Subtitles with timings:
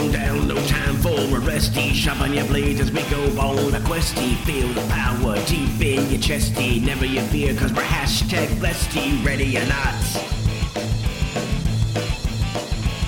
[0.00, 1.92] on down, no time for a resty.
[1.92, 4.36] Sharpen your blades as we go on a questy.
[4.44, 6.80] Feel the power deep in your chesty.
[6.80, 8.94] Never you fear, cause we're hashtag blessed.
[9.24, 9.94] Ready or not?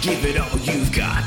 [0.03, 1.27] Give it all you've got.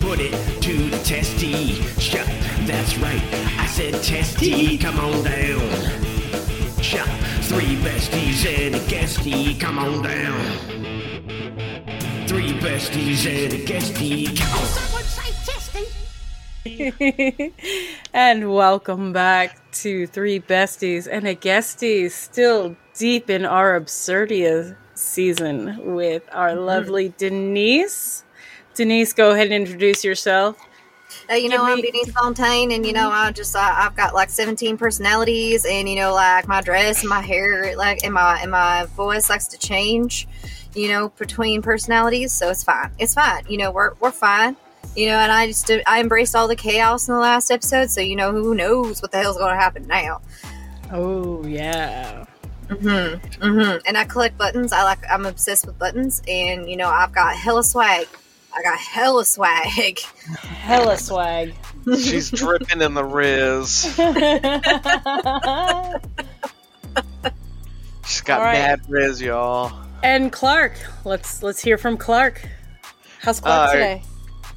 [0.00, 1.74] Put it to the testy.
[2.00, 2.26] Shut,
[2.66, 3.22] that's right.
[3.58, 4.76] I said testy.
[4.78, 6.82] Come on down.
[6.82, 7.08] Shut,
[7.44, 9.58] three besties and a guestie.
[9.58, 10.75] Come on down.
[12.36, 14.36] Three besties and a guestie.
[14.36, 14.52] Come
[17.40, 17.96] on.
[18.12, 25.94] and welcome back to Three Besties and a Guestie, still deep in our Absurdia season
[25.94, 28.22] with our lovely Denise.
[28.74, 30.58] Denise, go ahead and introduce yourself.
[31.30, 34.14] Uh, you know, Give I'm Denise Fontaine, and you know, I just uh, I've got
[34.14, 38.40] like 17 personalities, and you know, like my dress, and my hair, like, and my
[38.42, 40.28] and my voice likes to change,
[40.76, 42.32] you know, between personalities.
[42.32, 42.92] So it's fine.
[42.98, 43.44] It's fine.
[43.48, 44.56] You know, we're we're fine.
[44.94, 48.00] You know, and I just I embraced all the chaos in the last episode, so
[48.00, 50.20] you know, who knows what the hell's going to happen now.
[50.92, 52.24] Oh, yeah.
[52.68, 53.42] Mm-hmm.
[53.44, 53.78] Mm-hmm.
[53.86, 54.72] And I collect buttons.
[54.72, 54.98] I like.
[55.10, 58.08] I'm obsessed with buttons, and you know, I've got hella swag.
[58.54, 60.00] I got hella swag.
[60.00, 61.54] Hella swag.
[61.84, 63.82] She's dripping in the Riz.
[68.06, 68.54] She's got All right.
[68.54, 69.85] mad Riz, y'all.
[70.02, 70.72] And Clark.
[71.04, 72.42] Let's let's hear from Clark.
[73.20, 74.02] How's Clark Uh, today?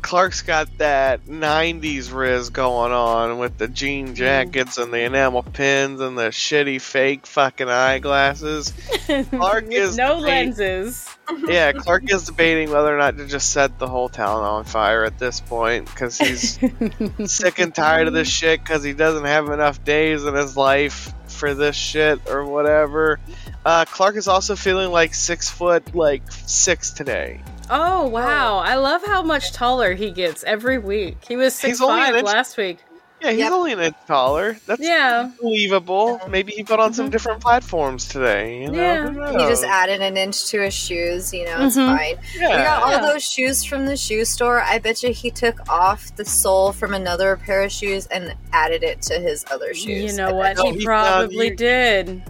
[0.01, 5.99] Clark's got that 90s Riz going on with the jean jackets and the enamel pins
[5.99, 8.71] and the shitty fake fucking eyeglasses.
[9.29, 11.05] Clark is no the- lenses.
[11.47, 15.03] Yeah, Clark is debating whether or not to just set the whole town on fire
[15.05, 16.57] at this point because he's
[17.31, 21.13] sick and tired of this shit because he doesn't have enough days in his life
[21.39, 23.19] for this shit or whatever.
[23.65, 27.41] Uh, Clark is also feeling like six foot like six today.
[27.69, 28.57] Oh wow!
[28.57, 31.17] I love how much taller he gets every week.
[31.27, 32.79] He was six He's five inch- last week.
[33.21, 33.51] Yeah, he's Yep.
[33.51, 34.57] only an inch taller.
[34.65, 36.21] That's Yeah, believable.
[36.29, 38.61] Maybe he put on some different platforms today.
[38.61, 38.77] You know?
[38.81, 39.31] Yeah.
[39.31, 41.33] He just added an inch to his shoes.
[41.33, 41.97] You know, it's Mhm.
[41.97, 42.15] fine.
[42.37, 42.47] Yeah.
[42.57, 43.11] We got all Yeah.
[43.11, 44.61] those shoes from the shoe store.
[44.61, 48.83] I bet you he took off the sole from another pair of shoes and added
[48.83, 50.11] it to his other shoes.
[50.11, 50.57] you know what?
[50.59, 52.21] He he probably did.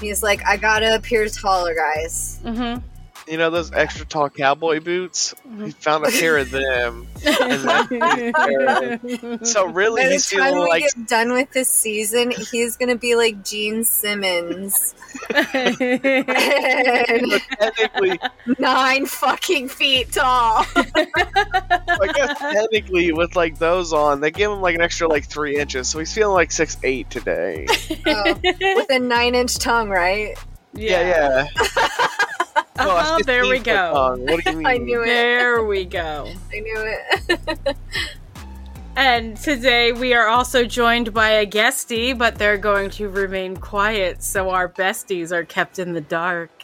[0.00, 2.38] He's like, I gotta appear taller, guys.
[2.44, 2.76] hmm
[3.28, 5.34] You know those extra tall cowboy boots?
[5.62, 7.06] He found a pair of them.
[9.44, 12.76] So really, By the he's time feeling we like get done with this season, he's
[12.76, 14.94] gonna be like Gene Simmons,
[17.58, 18.18] technically,
[18.58, 20.64] nine fucking feet tall.
[20.76, 25.56] I guess technically with like those on, they give him like an extra like three
[25.56, 27.66] inches, so he's feeling like six eight today.
[28.06, 30.36] Oh, with a nine inch tongue, right?
[30.74, 31.48] Yeah, yeah.
[31.56, 31.88] No,
[32.78, 34.16] a Uh-huh, there we go.
[34.18, 34.66] What do you mean?
[34.74, 35.06] I knew it.
[35.06, 36.32] There we go.
[36.52, 37.76] I knew it.
[38.96, 44.24] And today we are also joined by a guestie, but they're going to remain quiet,
[44.24, 46.57] so our besties are kept in the dark.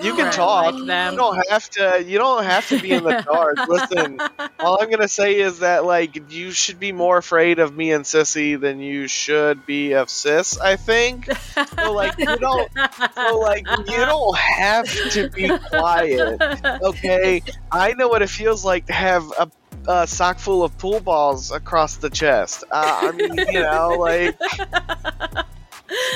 [0.00, 0.74] You can talk.
[0.74, 1.12] like them.
[1.12, 2.04] You don't have to.
[2.04, 3.58] You don't have to be in the dark.
[3.68, 4.18] Listen,
[4.58, 8.04] all I'm gonna say is that like you should be more afraid of me and
[8.04, 10.58] Sissy than you should be of Sis.
[10.58, 11.28] I think.
[11.76, 12.70] So like you don't.
[13.14, 16.40] So like you don't have to be quiet.
[16.82, 19.50] Okay, I know what it feels like to have a,
[19.86, 22.64] a sock full of pool balls across the chest.
[22.70, 24.36] Uh, I mean, you know, like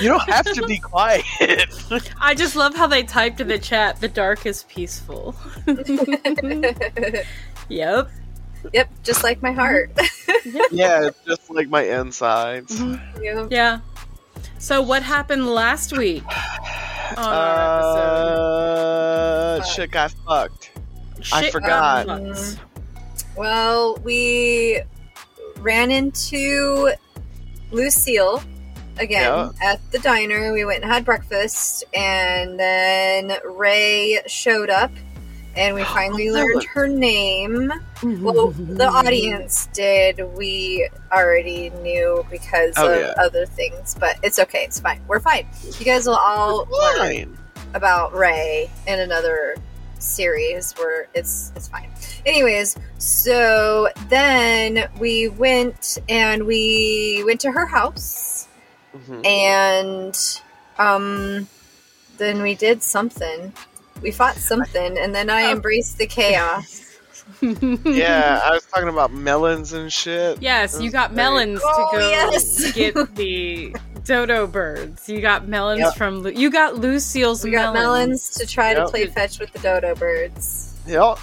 [0.00, 1.24] you don't have to be quiet.
[2.20, 5.34] I just love how they typed in the chat, the dark is peaceful.
[7.68, 8.10] yep.
[8.72, 9.90] yep, just like my heart.
[10.70, 12.80] yeah, it's just like my insides.
[13.20, 13.48] Yep.
[13.50, 13.80] Yeah.
[14.58, 16.24] So what happened last week
[17.16, 19.60] on our episode?
[19.60, 20.70] Uh, shit got fucked.
[21.32, 22.06] I forgot.
[22.06, 22.58] got.
[23.36, 24.82] Well, we
[25.58, 26.92] ran into
[27.70, 28.42] Lucille
[28.98, 29.50] again Yeah.
[29.62, 30.52] at the diner.
[30.52, 34.90] We went and had breakfast, and then Ray showed up,
[35.56, 37.72] and we finally Oh, learned her name.
[38.02, 40.20] Well, the audience did.
[40.36, 43.14] We already knew because Oh, of yeah.
[43.16, 44.64] other things, but it's okay.
[44.64, 45.00] It's fine.
[45.06, 45.46] We're fine.
[45.78, 47.38] You guys will all learn
[47.74, 49.54] about Ray in another
[50.00, 51.88] series where it's it's fine.
[52.26, 58.31] Anyways, so then we went and we went to her house
[58.96, 59.26] Mhm.
[59.26, 60.40] and
[60.78, 61.48] um
[62.18, 63.52] then we did something.
[64.02, 66.80] We fought something and then I embraced the chaos.
[67.42, 70.40] Yeah, I was talking about melons and shit.
[70.42, 72.72] Yes, you got Very- melons Oh, to go yes.
[72.72, 73.74] get the
[74.04, 75.08] dodo birds.
[75.08, 75.94] You got melons Yep.
[75.96, 79.58] from Lu- you got Lucille's We got melons to try to play fetch with the
[79.60, 80.74] dodo birds.
[80.86, 81.18] Yep.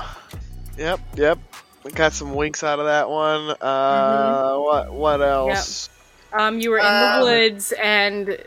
[0.77, 0.99] Yep.
[1.15, 1.37] Yep.
[1.83, 3.55] We got some winks out of that one.
[3.61, 4.91] Uh, what?
[4.93, 5.89] What else?
[6.33, 8.37] Um, you were in Um, the woods, and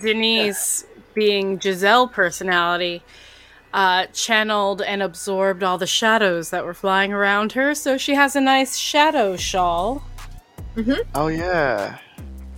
[0.00, 0.84] Denise,
[1.14, 3.02] being Giselle personality,
[3.72, 7.74] uh, channeled and absorbed all the shadows that were flying around her.
[7.74, 10.02] So she has a nice shadow shawl.
[11.14, 11.98] Oh yeah.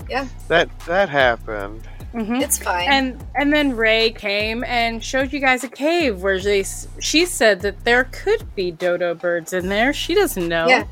[0.09, 0.29] Yeah.
[0.49, 1.83] That that happened.
[2.13, 2.89] hmm It's fine.
[2.89, 6.65] And and then Ray came and showed you guys a cave where they
[7.01, 9.93] she said that there could be dodo birds in there.
[9.93, 10.67] She doesn't know.
[10.69, 10.85] Yeah.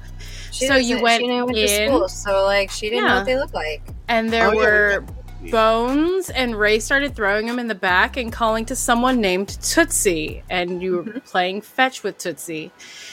[0.55, 3.27] She so you went she went in- to school, so like she didn't know what
[3.27, 3.83] they look like.
[4.09, 8.33] And there Oh, were got- bones, and Ray started throwing them in the back and
[8.33, 10.43] calling to someone named Tootsie.
[10.49, 11.19] And you were mm-hmm.
[11.21, 12.71] playing fetch with Tootsie.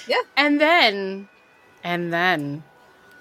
[0.08, 0.22] Yeah.
[0.38, 1.30] And then,
[1.84, 2.64] and then,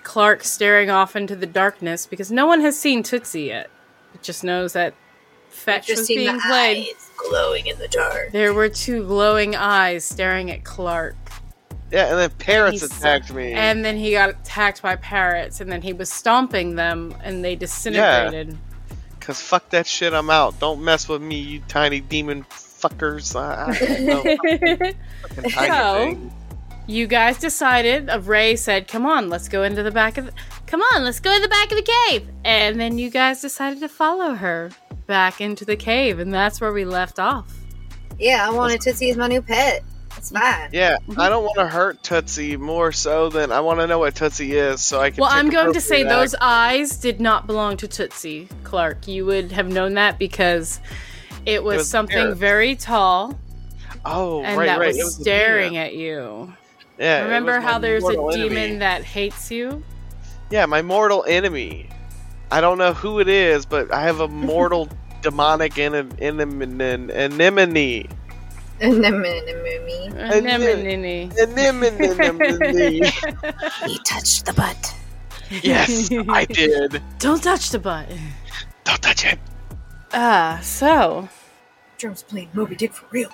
[0.03, 3.71] Clark staring off into the darkness because no one has seen Tootsie yet.
[4.15, 4.95] It just knows that
[5.49, 6.89] fetch Just was seen being the played.
[6.89, 8.33] eyes glowing in the dark.
[8.33, 11.17] There were two glowing eyes staring at Clark.
[11.91, 13.53] Yeah, and then parrots He's- attacked me.
[13.53, 17.57] And then he got attacked by parrots, and then he was stomping them, and they
[17.57, 18.51] disintegrated.
[18.51, 18.97] Yeah.
[19.21, 20.59] Cause fuck that shit, I'm out.
[20.61, 23.37] Don't mess with me, you tiny demon fuckers.
[23.37, 24.93] I, I don't know.
[25.51, 26.33] Tiny So- thing.
[26.87, 28.09] you guys decided.
[28.09, 30.27] Uh, Ray said, "Come on, let's go into the back of.
[30.27, 30.33] The,
[30.67, 33.81] come on, let's go to the back of the cave." And then you guys decided
[33.81, 34.71] to follow her
[35.07, 37.53] back into the cave, and that's where we left off.
[38.19, 39.83] Yeah, I wanted Tootsie as my new pet.
[40.21, 40.69] It's fine.
[40.73, 41.19] Yeah, Mm-hmm.
[41.21, 44.53] I don't want to hurt Tootsie more so than I want to know what Tootsie
[44.53, 45.21] is, so I can.
[45.23, 49.09] Well, I'm going to say appropriate those eyes did not belong to Tootsie Clark.
[49.09, 50.79] You would have known that because
[51.47, 52.39] it was, was something parrots.
[52.39, 53.39] very tall
[54.05, 54.89] Oh, and right, that right.
[54.89, 56.53] was, it was staring at you.
[56.99, 58.79] Yeah, Remember how there's a mortal demon enemy.
[58.81, 59.83] that hates you?
[60.51, 61.89] Yeah, my mortal enemy.
[62.51, 64.89] I don't know who it is, but I have a mortal
[65.23, 67.09] demonic en- enemy.
[67.15, 68.09] Anemone.
[68.81, 70.11] Anemone.
[70.17, 71.31] Anemone.
[71.39, 73.05] Anemone.
[73.87, 74.95] He touched the butt.
[75.63, 77.03] yes, I did.
[77.19, 78.07] Don't touch the butt.
[78.85, 79.39] Don't touch it.
[80.13, 81.29] Ah, so.
[81.99, 83.31] Drum's playing Moby Dick for real.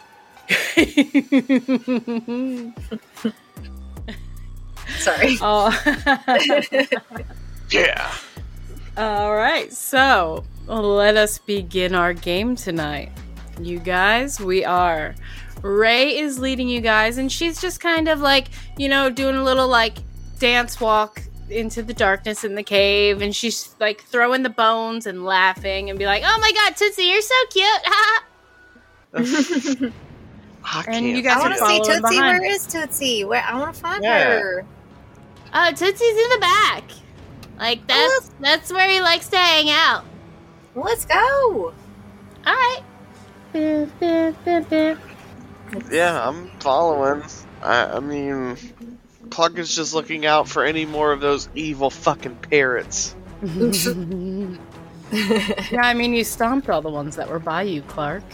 [4.99, 5.37] Sorry.
[5.41, 5.73] oh.
[7.69, 8.15] Yeah.
[8.97, 13.11] All right, so let us begin our game tonight.
[13.61, 15.15] You guys, we are.
[15.63, 19.43] Ray is leading you guys, and she's just kind of like, you know, doing a
[19.43, 19.99] little like
[20.39, 25.25] dance walk into the darkness in the cave, and she's like throwing the bones and
[25.25, 27.83] laughing and be like, "Oh my god, Tootsie, you're so cute!"
[30.65, 32.01] I And can't you guys I want to see Tootsie.
[32.03, 32.39] behind.
[32.41, 33.25] Where is Tootsie?
[33.25, 34.39] Where I want to find Yeah.
[34.39, 34.65] her.
[35.55, 36.85] oh, Tootsie's in the back.
[37.59, 40.05] Like that's that's where he likes to hang out.
[40.75, 41.15] Let's go.
[41.17, 41.73] All
[42.47, 42.81] right.
[45.91, 47.23] Yeah, I'm following.
[47.63, 48.57] I, I mean,
[49.31, 53.15] Clark is just looking out for any more of those evil fucking parrots.
[53.43, 54.57] yeah,
[55.13, 58.25] I mean, you stomped all the ones that were by you, Clark.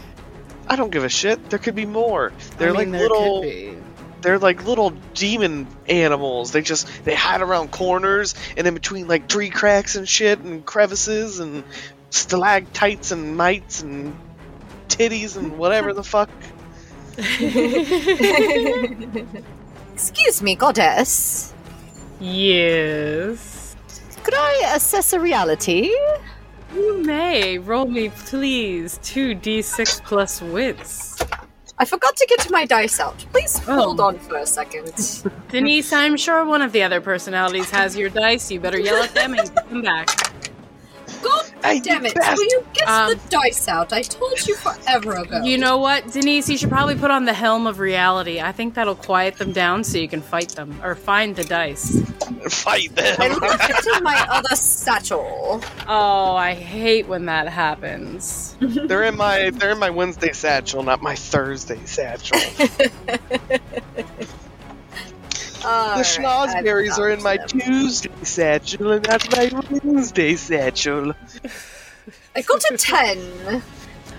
[0.68, 1.50] I don't give a shit.
[1.50, 2.32] There could be more.
[2.58, 3.42] They're I mean, like there little.
[3.42, 3.76] could be.
[4.22, 6.52] They're like little demon animals.
[6.52, 10.64] They just they hide around corners and in between like tree cracks and shit and
[10.64, 11.64] crevices and
[12.10, 14.16] stalactites and mites and
[14.96, 16.30] titties and whatever the fuck.
[19.94, 21.54] Excuse me, goddess.
[22.20, 23.76] Yes.
[24.22, 25.90] Could I assess a reality?
[26.74, 31.18] You may roll me, please, two d6 plus wits.
[31.78, 33.18] I forgot to get my dice out.
[33.32, 33.74] Please Oh.
[33.74, 34.92] hold on for a second.
[35.50, 38.50] Denise, I'm sure one of the other personalities has your dice.
[38.50, 40.08] You better yell at them and get them back.
[41.62, 42.14] God Hey, damn it!
[42.14, 42.38] bastard.
[42.38, 43.92] Will you get Um, the dice out?
[43.92, 45.42] I told you forever ago.
[45.44, 46.48] You know what, Denise?
[46.48, 48.40] You should probably put on the helm of reality.
[48.40, 52.00] I think that'll quiet them down so you can fight them or find the dice.
[52.48, 53.16] Fight them.
[53.20, 55.62] I looked into my other satchel.
[55.86, 58.56] Oh, I hate when that happens.
[58.60, 62.38] they're in my they're in my Wednesday satchel, not my Thursday satchel.
[65.64, 67.48] All the right, schnozberries I've are in my them.
[67.48, 71.14] Tuesday satchel, and that's my Wednesday satchel.
[72.34, 73.62] I got a ten.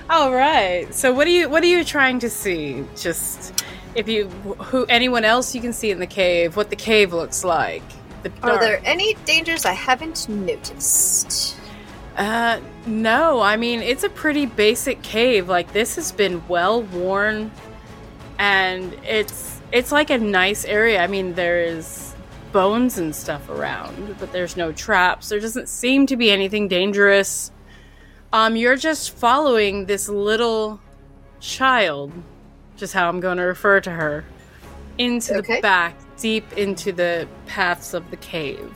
[0.09, 0.93] All right.
[0.93, 2.85] So what are you what are you trying to see?
[2.95, 3.63] Just
[3.95, 7.43] if you who anyone else you can see in the cave, what the cave looks
[7.43, 7.83] like.
[8.23, 11.57] The Are there any dangers I haven't noticed?
[12.15, 15.50] Uh no, I mean it's a pretty basic cave.
[15.50, 17.51] Like this has been well worn
[18.38, 21.01] and it's it's like a nice area.
[21.03, 22.13] I mean there is
[22.53, 25.29] bones and stuff around, but there's no traps.
[25.29, 27.51] There doesn't seem to be anything dangerous.
[28.31, 30.79] Um, you're just following this little
[31.39, 32.11] child,
[32.77, 34.23] just how I'm going to refer to her,
[34.99, 35.55] into Okay.
[35.55, 38.71] the back, deep into the paths of the cave.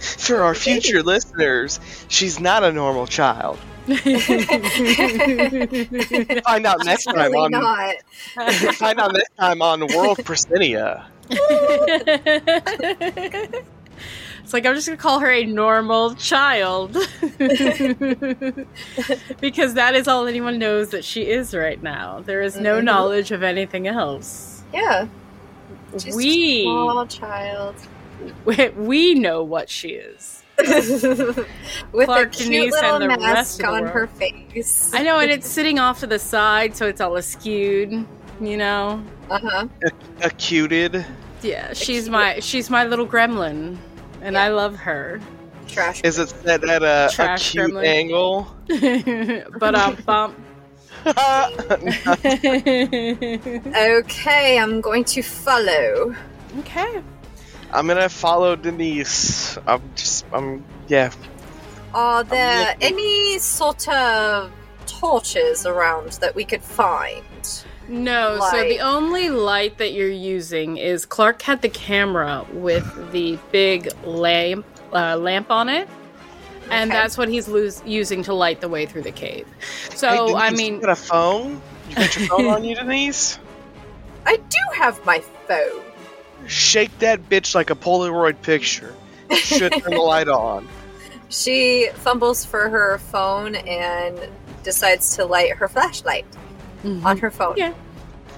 [0.00, 3.58] For our future listeners, she's not a normal child.
[6.44, 7.94] Find out next time Really on not.
[8.76, 11.04] find out next time on World Proscenia.
[14.42, 16.92] It's like I'm just gonna call her a normal child
[19.40, 22.20] because that is all anyone knows that she is right now.
[22.20, 22.84] There is no Mhm.
[22.84, 24.62] knowledge of anything else.
[24.72, 25.06] Yeah.
[25.92, 27.74] Just we a small child.
[28.76, 30.42] we know what she is.
[31.92, 34.92] With Clark, a cute Denise, little and the mask on her face.
[34.94, 38.06] I know, and it's sitting off to the side, so it's all askewed.
[38.40, 39.68] You know, Uh huh.
[40.22, 41.04] Acuted.
[41.42, 41.72] yeah.
[41.72, 43.76] She's my she's my little gremlin,
[44.22, 45.20] and I love her.
[45.68, 46.02] Trash.
[46.04, 47.86] Is it set at a Trash acute gremlin.
[47.86, 48.46] angle?
[49.58, 50.38] but I'm um bump.
[53.76, 56.14] Okay, I'm going to follow.
[56.60, 57.02] okay.
[57.74, 59.58] I'm gonna follow Denise.
[59.66, 61.10] I'm just I'm yeah.
[61.92, 64.50] Are there any sort of
[64.86, 67.24] torches around that we could find?
[67.88, 73.38] No, so the only light that you're using is Clark had the camera with the
[73.52, 74.64] big lamp
[74.94, 75.86] uh, lamp on it,
[76.70, 76.98] and Okay.
[76.98, 79.46] that's what he's lose- using to light the way through the cave.
[79.90, 81.60] Hey, So Denise, I mean, you got a phone?
[81.90, 83.38] You got your phone on you, Denise?
[84.24, 85.83] I do have my phone.
[86.46, 88.94] Shake that bitch like a Polaroid picture.
[89.32, 90.68] Should turn the light on.
[91.30, 94.16] She fumbles for her phone and
[94.62, 96.26] decides to light her flashlight
[96.84, 97.04] mm-hmm.
[97.04, 97.56] on her phone.
[97.56, 97.72] Yeah.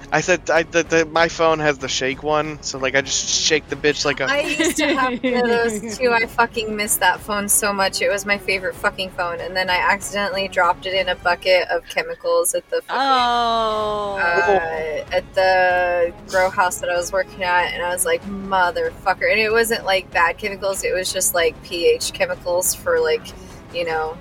[0.09, 3.27] I said I, the, the, my phone has the shake one, so like I just
[3.29, 4.23] shake the bitch like a.
[4.25, 6.11] I used to have those too.
[6.13, 8.01] I fucking missed that phone so much.
[8.01, 11.67] It was my favorite fucking phone, and then I accidentally dropped it in a bucket
[11.67, 14.17] of chemicals at the fucking, Oh.
[14.17, 19.29] uh, at the grow house that I was working at, and I was like, motherfucker!
[19.29, 23.25] And it wasn't like bad chemicals; it was just like pH chemicals for like,
[23.73, 24.17] you know,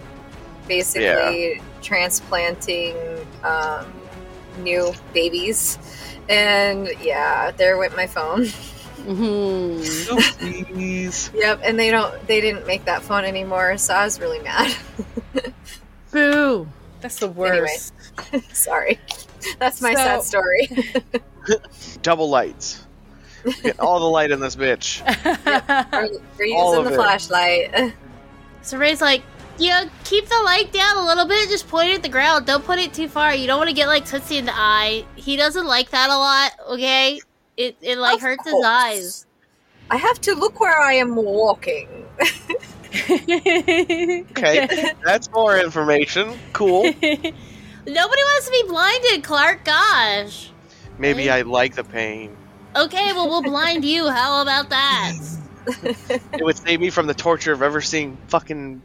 [0.66, 2.96] basically transplanting
[3.44, 3.86] um,
[4.58, 5.78] new babies.
[6.28, 8.42] And yeah, there went my phone.
[9.06, 10.68] Mhm.
[10.72, 11.30] Please.
[11.34, 14.74] Yep, and they don't they didn't make that phone anymore, so I was really mad.
[16.10, 16.66] Boo.
[17.00, 17.92] That's the worst.
[18.52, 18.98] Sorry.
[19.58, 20.68] That's my So- sad story.
[22.02, 22.82] Double lights.
[23.62, 25.02] Get all the light in this bitch.
[25.92, 26.96] we're, we're All using the it.
[26.96, 27.94] flashlight.
[28.62, 29.22] So Ray's like,
[29.58, 31.48] yeah, keep the light down a little bit.
[31.48, 32.46] Just point it at the ground.
[32.46, 33.34] Don't put it too far.
[33.34, 35.04] You don't want to get like Tootsie in the eye.
[35.16, 36.52] He doesn't like that a lot.
[36.74, 37.20] Okay,
[37.56, 39.26] it it like Of hurts his eyes.
[39.90, 42.06] I have to look where I am walking.
[43.10, 46.32] Okay, that's more information.
[46.52, 46.84] Cool.
[46.92, 47.32] Nobody
[47.86, 49.64] wants to be blinded, Clark.
[49.64, 50.50] Gosh.
[50.98, 52.36] Maybe I like the pain.
[52.74, 54.08] Okay, well we'll blind you.
[54.08, 55.12] How about that?
[56.32, 58.82] It would save me from the torture of ever seeing fucking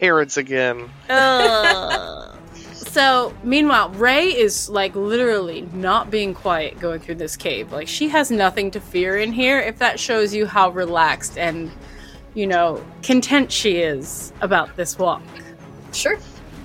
[0.00, 0.90] parents again.
[1.10, 2.36] Ugh.
[2.72, 7.70] So, meanwhile, Ray is like literally not being quiet going through this cave.
[7.70, 11.70] Like, she has nothing to fear in here, if that shows you how relaxed and,
[12.34, 15.22] you know, content she is about this walk.
[15.92, 16.18] Sure.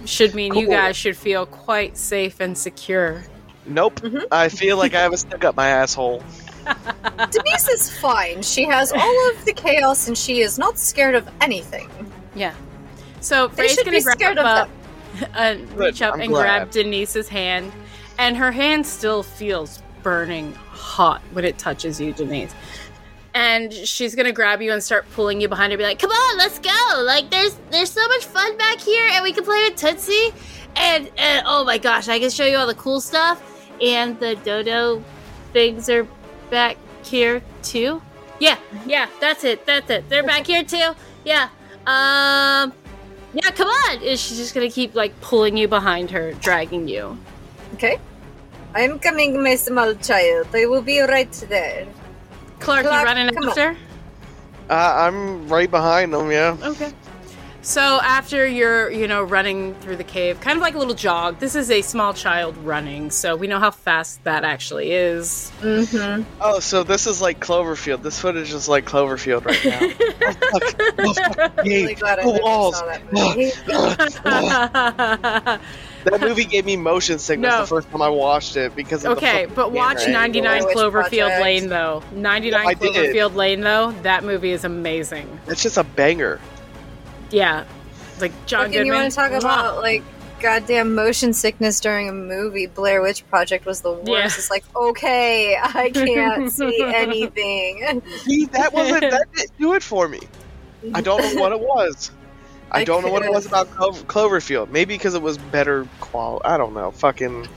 [0.06, 3.24] Should mean you guys should feel quite safe and secure.
[3.66, 4.00] Nope.
[4.02, 4.26] Mhm.
[4.32, 6.24] I feel like I have a stick up my asshole.
[7.32, 8.42] Denise is fine.
[8.42, 11.90] She has all of the chaos and she is not scared of anything.
[12.36, 12.54] Yeah.
[13.26, 14.70] So, They Ray's gonna grab scared up,
[15.34, 16.42] and reach up I'm and glad.
[16.44, 17.72] grab Denise's hand,
[18.20, 22.54] and her hand still feels burning hot when it touches you, Denise.
[23.34, 26.38] And she's gonna grab you and start pulling you behind her, be like, Come on,
[26.38, 27.02] let's go.
[27.04, 30.32] Like there's there's so much fun back here, and we can play with Tootsie.
[30.76, 33.42] And and oh my gosh, I can show you all the cool stuff.
[33.82, 35.04] And the dodo
[35.52, 36.08] things are
[36.52, 38.04] back here too.
[38.40, 40.08] Yeah, yeah, that's it, that's it.
[40.10, 40.92] They're back here too.
[41.24, 41.50] Yeah.
[41.88, 42.72] Um.
[43.36, 47.18] "Yeah, come on!" And she's just gonna keep like pulling you behind her, dragging you.
[47.76, 48.00] Okay.
[48.74, 50.48] I'm coming, my small child.
[50.54, 51.88] I will be right there.
[52.60, 53.50] Clark, you running come on.
[53.50, 53.78] after?
[54.70, 56.58] Uh, I'm right behind them, yeah.
[56.62, 56.92] Okay.
[57.66, 61.40] So after you're, you know, running through the cave, kind of like a little jog.
[61.40, 65.52] This is a small child running, so we know how fast that actually is.
[65.62, 66.30] Mm-hmm.
[66.42, 68.04] Oh, so this is like Cloverfield.
[68.04, 69.80] This footage is like Cloverfield right now.
[69.82, 70.94] oh, fuck.
[71.00, 71.58] Oh, fuck.
[71.66, 71.94] Really Yay.
[71.96, 72.80] glad I The never walls.
[72.84, 73.52] that movie.
[76.06, 77.62] That movie gave me motion sickness No.
[77.62, 80.66] the first time I watched it because of okay, fucking but watch camera 99.
[80.66, 81.42] Which Cloverfield project?
[81.42, 82.04] Lane though.
[82.14, 82.94] 99 I did.
[82.94, 83.92] Cloverfield Lane though.
[84.04, 85.40] That movie is amazing.
[85.48, 86.40] It's just a banger.
[87.32, 87.66] Yeah.
[88.20, 90.04] Like John Fucking, you want to talk about like
[90.40, 92.68] goddamn motion sickness during a movie.
[92.68, 94.08] Blair Witch Project was the worst.
[94.08, 94.26] Yeah.
[94.26, 98.02] It's like, okay, I can't see anything.
[98.24, 100.22] See, that wasn't that didn't do it for me.
[100.94, 102.12] I don't know what it was.
[102.72, 104.70] I, I don't know what it was about Clo- Cloverfield.
[104.70, 106.46] Maybe because it was better quality.
[106.46, 106.92] I don't know.
[106.92, 107.48] Fucking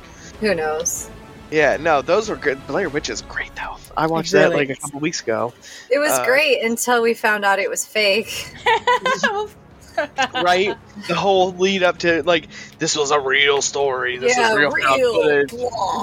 [0.41, 1.11] Who knows?
[1.51, 1.77] Yeah.
[1.79, 2.65] No, those were good.
[2.67, 3.77] Blair Witch is great though.
[3.97, 5.53] I watched really that like a couple weeks ago.
[5.91, 8.53] It was Uh, great until we found out it was fake.
[10.33, 10.77] Right,
[11.09, 12.47] the whole lead up to like
[12.79, 14.17] this was a real story.
[14.17, 15.53] This yeah, is real, found footage.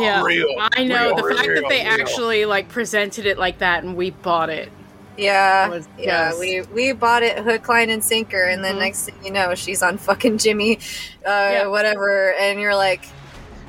[0.02, 0.22] Yeah.
[0.22, 0.48] Real.
[0.74, 2.02] I know real, the fact real, that they real.
[2.02, 4.70] actually like presented it like that and we bought it.
[5.18, 6.32] Yeah, Was- yeah.
[6.32, 6.40] yes.
[6.40, 8.80] We we bought it hook, line, and sinker, and then Mhm.
[8.80, 10.80] next thing you know, she's on fucking Jimmy,
[11.25, 11.68] uh, Yeah.
[11.68, 13.06] whatever, and you're like,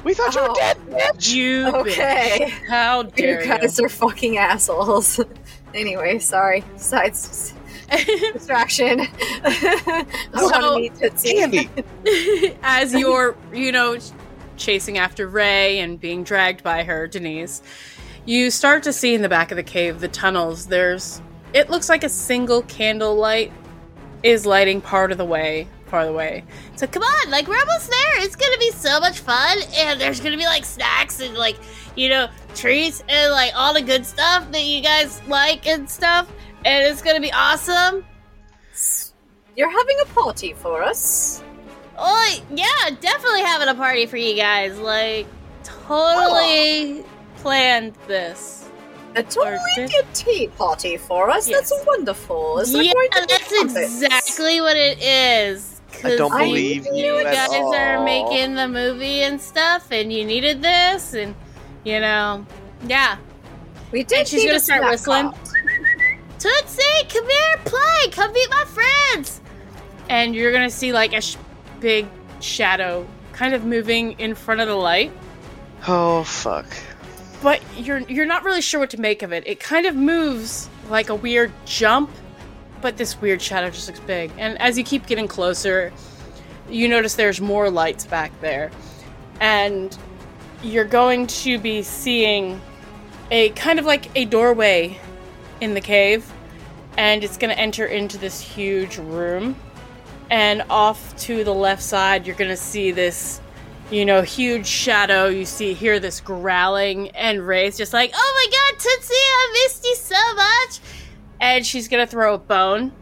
[0.06, 0.54] We thought you were Oh.
[0.54, 1.32] dead, bitch.
[1.34, 2.68] You okay, bitch.
[2.68, 3.48] How you dare you?
[3.48, 5.18] guys are fucking assholes.
[5.74, 6.62] anyway, sorry.
[6.74, 7.52] Besides
[8.32, 9.00] distraction,
[9.44, 11.34] I want So- to meet Tootsie.
[11.34, 11.70] Candy.
[12.62, 13.98] as you're, you know,
[14.56, 17.60] chasing after Ray and being dragged by her, Denise,
[18.26, 20.66] you start to see in the back of the cave the tunnels.
[20.66, 21.20] There's,
[21.52, 23.52] it looks like a single candle light
[24.22, 26.44] is lighting part of the way, part of the way.
[26.76, 28.22] So come on, like we're almost there.
[28.22, 31.56] It's gonna be so much fun, and there's gonna be like snacks and like
[31.96, 36.30] you know treats and like all the good stuff that you guys like and stuff,
[36.64, 38.04] and it's gonna be awesome.
[39.56, 41.42] You're having a party for us.
[41.98, 44.78] Oh yeah, definitely having a party for you guys.
[44.78, 45.26] Like
[45.64, 47.04] totally
[47.36, 48.68] planned this.
[49.14, 51.48] A totally did- a tea party for us.
[51.48, 51.70] Yes.
[51.70, 52.58] That's wonderful.
[52.58, 52.92] Is yeah,
[53.26, 55.75] that's exactly what it is.
[56.12, 60.24] I don't believe you, you at guys are making the movie and stuff, and you
[60.24, 61.34] needed this, and
[61.84, 62.46] you know,
[62.86, 63.16] yeah.
[63.92, 64.20] We did.
[64.20, 65.30] And she's gonna start whistling.
[65.30, 65.48] cart.
[66.38, 68.10] Tootsie, come here, play.
[68.10, 69.40] Come meet my friends.
[70.08, 71.36] and you're gonna see like a sh-
[71.80, 72.06] big
[72.40, 75.12] shadow kind of moving in front of the light.
[75.88, 76.66] Oh fuck.
[77.42, 79.44] but you're you're not really sure what to make of it.
[79.46, 82.10] It kind of moves like a weird jump,
[82.80, 84.30] but this weird shadow just looks big.
[84.38, 85.92] And as you keep getting closer,
[86.68, 88.70] you notice there's more lights back there.
[89.40, 89.96] And
[90.62, 92.60] you're going to be seeing
[93.30, 94.98] a kind of like a doorway
[95.60, 96.32] in the cave
[96.96, 99.56] and it's going to enter into this huge room.
[100.30, 103.40] And off to the left side, you're going to see this
[103.90, 105.26] you know, huge shadow.
[105.26, 109.84] You see, hear this growling, and Ray's just like, "Oh my god, Tootsie, I missed
[109.84, 110.80] you so much!"
[111.40, 112.92] And she's gonna throw a bone.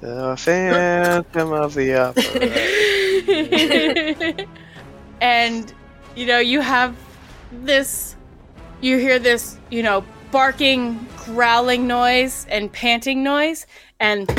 [0.00, 2.24] The Phantom of the Opera.
[5.20, 5.72] and
[6.14, 6.96] you know, you have
[7.52, 8.14] this.
[8.80, 13.66] You hear this, you know, barking, growling noise and panting noise,
[13.98, 14.28] and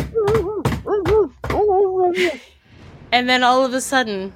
[3.11, 4.33] and then all of a sudden,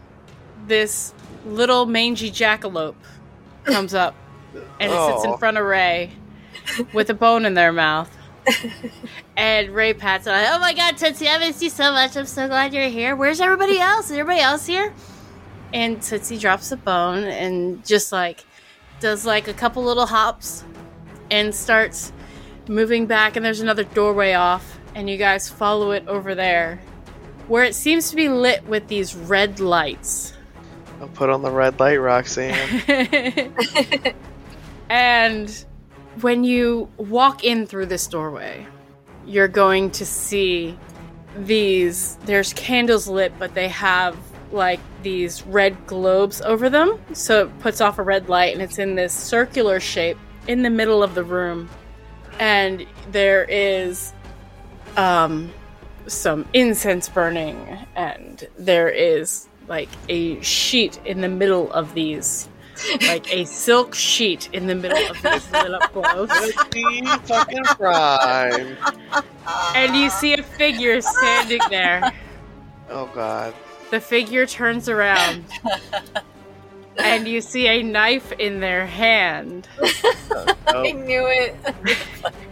[0.68, 1.14] this
[1.46, 2.96] little mangy jackalope
[3.66, 4.16] comes up
[4.80, 5.38] and it sits in Oh.
[5.38, 6.12] front of Ray
[6.94, 8.10] with a bone in their mouth.
[9.38, 10.32] And Ray pats it.
[10.32, 10.44] on.
[10.54, 12.16] Oh my god, Tootsie, I missed you so much.
[12.16, 13.16] I'm so glad you're here.
[13.16, 14.06] Where's everybody else?
[14.06, 14.94] Is everybody else here?
[15.74, 18.44] And Tootsie drops a bone and just like
[19.00, 20.64] does like a couple little hops
[21.32, 22.12] and starts
[22.68, 23.36] moving back.
[23.36, 26.80] And there's another doorway off, and you guys follow it over there
[27.50, 30.34] where it seems to be lit with these red lights.
[31.02, 32.54] I'll put on the red light, Roxanne.
[34.90, 35.66] and
[36.22, 38.66] when you walk in through this doorway,
[39.26, 40.78] you're going to see
[41.38, 42.16] these.
[42.26, 44.18] There's candles lit, but they have
[44.52, 47.00] like these red globes over them.
[47.14, 50.70] So it puts off a red light, and it's in this circular shape in the
[50.70, 51.70] middle of the room.
[52.40, 54.14] And there is
[54.98, 55.52] um,
[56.08, 57.58] some incense burning,
[57.96, 62.50] and there is like a sheet in the middle of these
[63.02, 65.92] like a silk sheet in the middle of these lit up
[67.26, 68.78] fucking crime.
[69.76, 72.12] And you see a figure standing there.
[72.90, 73.54] Oh god.
[73.92, 75.46] The figure turns around.
[76.98, 79.68] And you see a knife in their hand.
[79.82, 81.56] I Oh, knew it.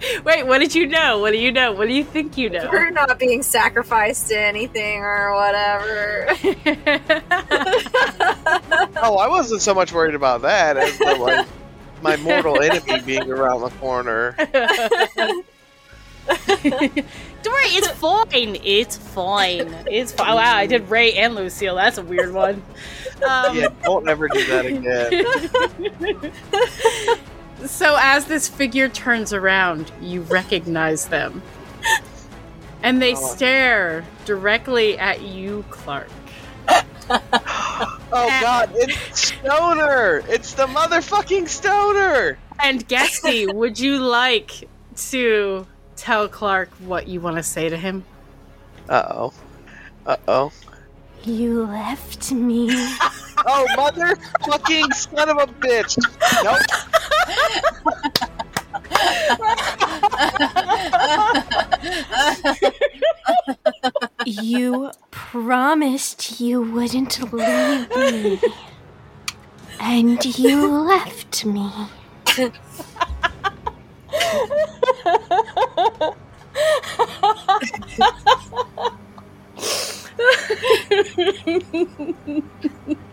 [0.24, 1.18] Wait, what did you know?
[1.18, 1.72] What do you know?
[1.72, 2.68] What do you think you know?
[2.70, 6.26] We're not being sacrificed to anything or whatever.
[9.02, 11.46] oh, I wasn't so much worried about that as the, like
[12.02, 14.34] my mortal enemy being around the corner.
[17.42, 18.56] Don't worry, it's fine.
[18.62, 19.74] It's fine.
[19.90, 20.34] It's fine.
[20.34, 21.76] Wow, I did Ray and Lucille.
[21.76, 22.62] That's a weird one.
[23.26, 26.32] Um, Yeah, don't ever do that again.
[27.66, 31.42] So as this figure turns around, you recognize them.
[32.82, 33.34] And they Oh.
[33.34, 36.08] stare directly at you, Clark.
[37.10, 40.22] Oh god, it's Stoner!
[40.28, 42.38] It's the motherfucking Stoner!
[42.62, 44.68] And Guesty, would you like
[45.10, 45.66] to
[45.96, 48.04] tell Clark what you want to say to him?
[48.88, 49.32] Uh oh.
[50.06, 50.52] Uh oh.
[51.24, 52.70] You left me.
[53.46, 55.96] Oh, motherfucking son of a bitch!
[56.42, 56.58] Nope.
[64.26, 68.40] You promised you wouldn't leave me.
[69.80, 71.70] And you left me.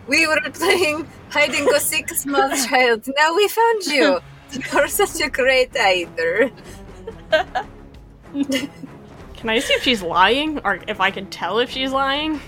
[0.06, 3.08] We were playing hide and go seek, small child.
[3.18, 4.20] Now we found you.
[4.72, 6.50] You're such a great hider.
[8.32, 12.40] Can I see if she's lying, or if I can tell if she's lying?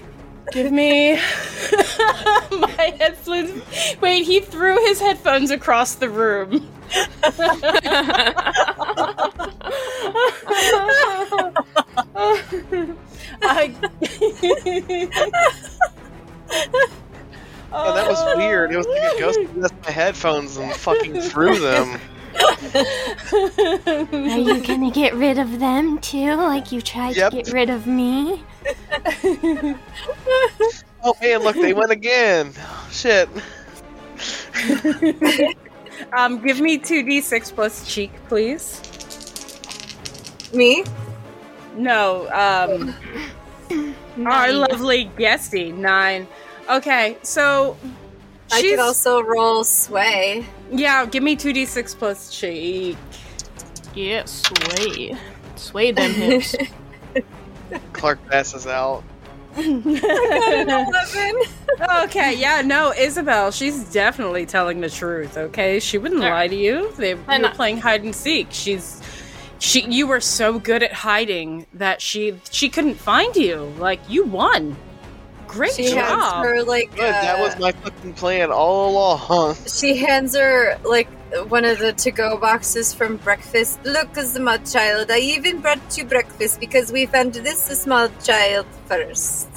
[0.52, 1.14] Give me
[2.50, 3.62] my headphones.
[4.00, 6.70] Wait, he threw his headphones across the room.
[13.42, 13.74] I...
[17.70, 18.72] Oh, that was weird.
[18.72, 22.00] It was like a ghost messed my headphones and fucking threw them.
[24.12, 27.30] Are you gonna get rid of them too, like you tried Yep.
[27.30, 28.42] to get rid of me?
[31.04, 32.52] Oh man, look, they went again.
[32.58, 33.28] Oh, Shit.
[36.16, 38.80] um, give me two d six plus cheek, please.
[40.52, 40.84] Me?
[41.76, 43.94] No, um,
[44.26, 46.26] our lovely Guesty nine.
[46.68, 47.76] Okay, so
[48.52, 50.44] I she's could also roll sway.
[50.70, 51.06] yeah.
[51.06, 52.96] Give me two d six plus cheek.
[53.94, 55.16] Yeah, sway.
[55.56, 56.54] Sway them hips.
[57.92, 59.02] Clark passes out.
[62.04, 65.36] Okay, yeah, no, Isabel, she's definitely telling the truth.
[65.36, 66.50] Okay, she wouldn't Alright.
[66.50, 66.92] lie to you.
[66.96, 68.48] They were And I- playing hide and seek.
[68.50, 69.00] She's
[69.58, 69.82] she.
[69.84, 73.72] You were so good at hiding that she she couldn't find you.
[73.78, 74.76] Like you won.
[75.48, 76.44] Great She hands job.
[76.44, 79.56] her like Good, that uh, was my fucking plan all along.
[79.66, 81.08] She hands her like
[81.48, 83.84] one of the to-go boxes from breakfast.
[83.84, 89.48] Look, small child, I even brought you breakfast because we found this small child first.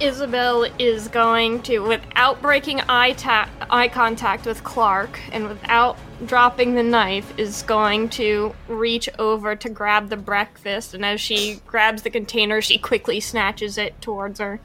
[0.00, 6.74] Isabel is going to, without breaking eye ta- eye contact with Clark, and without dropping
[6.74, 10.92] the knife, is going to reach over to grab the breakfast.
[10.92, 14.60] And as she grabs the container, she quickly snatches it towards her.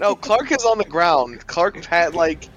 [0.00, 1.46] No, Clark is on the ground.
[1.46, 2.48] Clark had like.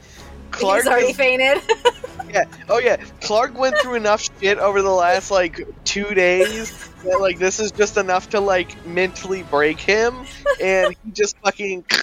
[0.51, 1.61] Clark He's already is- fainted.
[2.33, 2.45] yeah.
[2.69, 2.97] Oh yeah.
[3.21, 7.71] Clark went through enough shit over the last like two days that like this is
[7.71, 10.15] just enough to like mentally break him,
[10.61, 11.83] and he just fucking.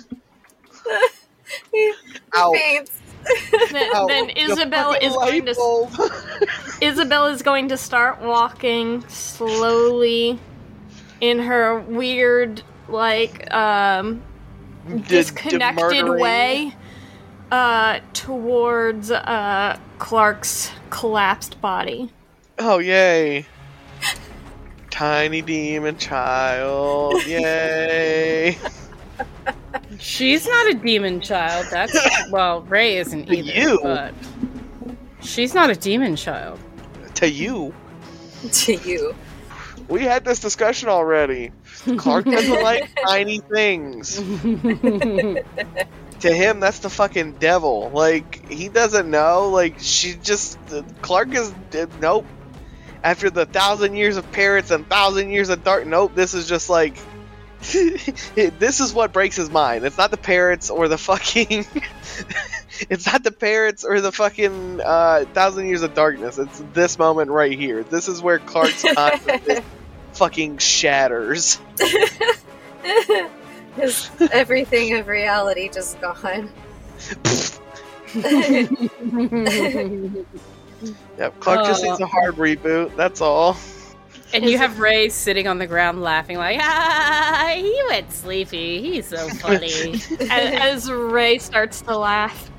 [2.37, 2.53] Ow.
[2.53, 2.99] Faints.
[3.71, 4.07] Then, Ow.
[4.09, 6.11] then Isabel fucking is going to.
[6.81, 10.39] Isabel is going to start walking slowly
[11.21, 14.23] in her weird, like, um, D-
[15.09, 16.21] disconnected murdering.
[16.21, 16.77] way
[17.51, 22.11] uh, towards uh, Clark's collapsed body.
[22.59, 23.47] Oh yay!
[24.91, 28.57] Tiny demon child, yay!
[29.99, 31.67] She's not a demon child.
[31.71, 31.97] That's
[32.31, 33.53] well, Ray isn't To either.
[33.53, 33.81] you.
[33.83, 34.15] But
[35.21, 36.59] she's not a demon child.
[37.15, 37.73] to you,
[38.53, 39.15] to you.
[39.89, 41.53] we had this discussion already.
[41.97, 44.17] Clark doesn't like tiny things.
[46.21, 47.91] to him, that's the fucking devil.
[47.93, 49.49] Like he doesn't know.
[49.49, 50.59] Like she just
[51.03, 51.53] Clark is
[52.01, 52.27] nope.
[53.05, 56.15] After the thousand years of parrots and thousand years of dark, nope.
[56.15, 56.97] This is just like.
[57.63, 59.85] this is what breaks his mind.
[59.85, 61.65] It's not the parrots or the fucking.
[62.91, 66.39] it's not the parrots or the fucking uh, thousand years of darkness.
[66.39, 67.85] It's this moment right here.
[67.85, 69.61] This is where Clark's consciousness
[70.23, 71.59] fucking shatters.
[73.75, 76.51] Because everything of reality just gone.
[81.17, 81.89] Yep, Clark just Oh.
[81.89, 82.95] needs a hard reboot.
[82.97, 83.57] That's all.
[84.35, 88.83] And you have Ray sitting on the ground laughing like, ah, he went sleepy.
[88.83, 89.95] He's so funny.
[90.29, 92.51] as, as Ray starts to laugh,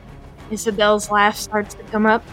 [0.49, 2.23] Isabel's laugh starts to come up.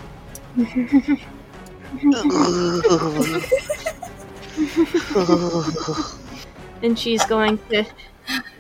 [6.83, 7.85] and she's going to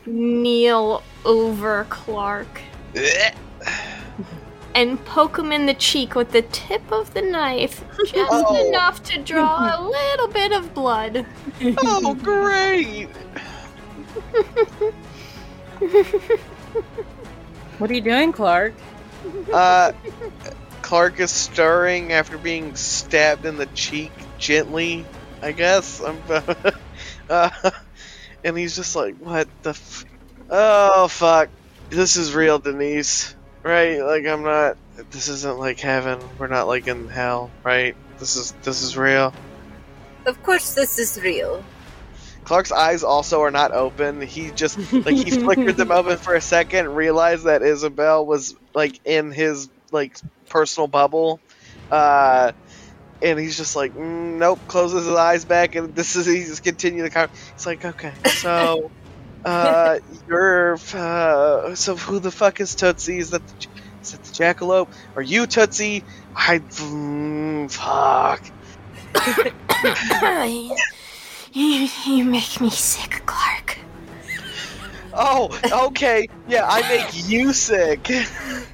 [0.06, 2.60] kneel over Clark
[4.74, 8.68] and poke him in the cheek with the tip of the knife, just Oh.
[8.68, 11.26] enough to draw a little bit of blood.
[11.78, 13.08] oh, great!
[17.78, 18.74] What are you doing, Clark?
[19.52, 19.92] Uh,
[20.82, 25.04] Clark is stirring after being stabbed in the cheek gently.
[25.42, 26.00] I guess.
[26.00, 26.18] I'm,
[27.30, 27.50] uh,
[28.44, 29.70] and he's just like, "What the?
[29.70, 30.04] F-
[30.48, 31.48] oh fuck!
[31.88, 33.34] This is real, Denise.
[33.62, 34.00] Right?
[34.00, 34.76] Like I'm not.
[35.10, 36.20] This isn't like heaven.
[36.38, 37.96] We're not like in hell, right?
[38.18, 39.32] This is this is real."
[40.26, 41.64] Of course, this is real.
[42.44, 44.20] Clark's eyes also are not open.
[44.20, 49.00] He just like he flickered them open for a second, realized that Isabel was like
[49.04, 50.16] in his like
[50.48, 51.40] personal bubble,
[51.90, 52.52] uh,
[53.22, 54.60] and he's just like, mm, nope.
[54.68, 57.52] Closes his eyes back, and this is he just continue the conversation.
[57.54, 58.90] He's like, okay, so,
[59.44, 63.18] uh, you're uh, so who the fuck is Tootsie?
[63.18, 63.66] Is that the,
[64.02, 64.88] is that the jackalope?
[65.16, 66.04] Are you Tootsie?
[66.34, 68.42] I mm, fuck.
[71.52, 73.78] you, you make me sick, Clark.
[75.12, 76.28] Oh, okay.
[76.48, 78.08] Yeah, I make you sick.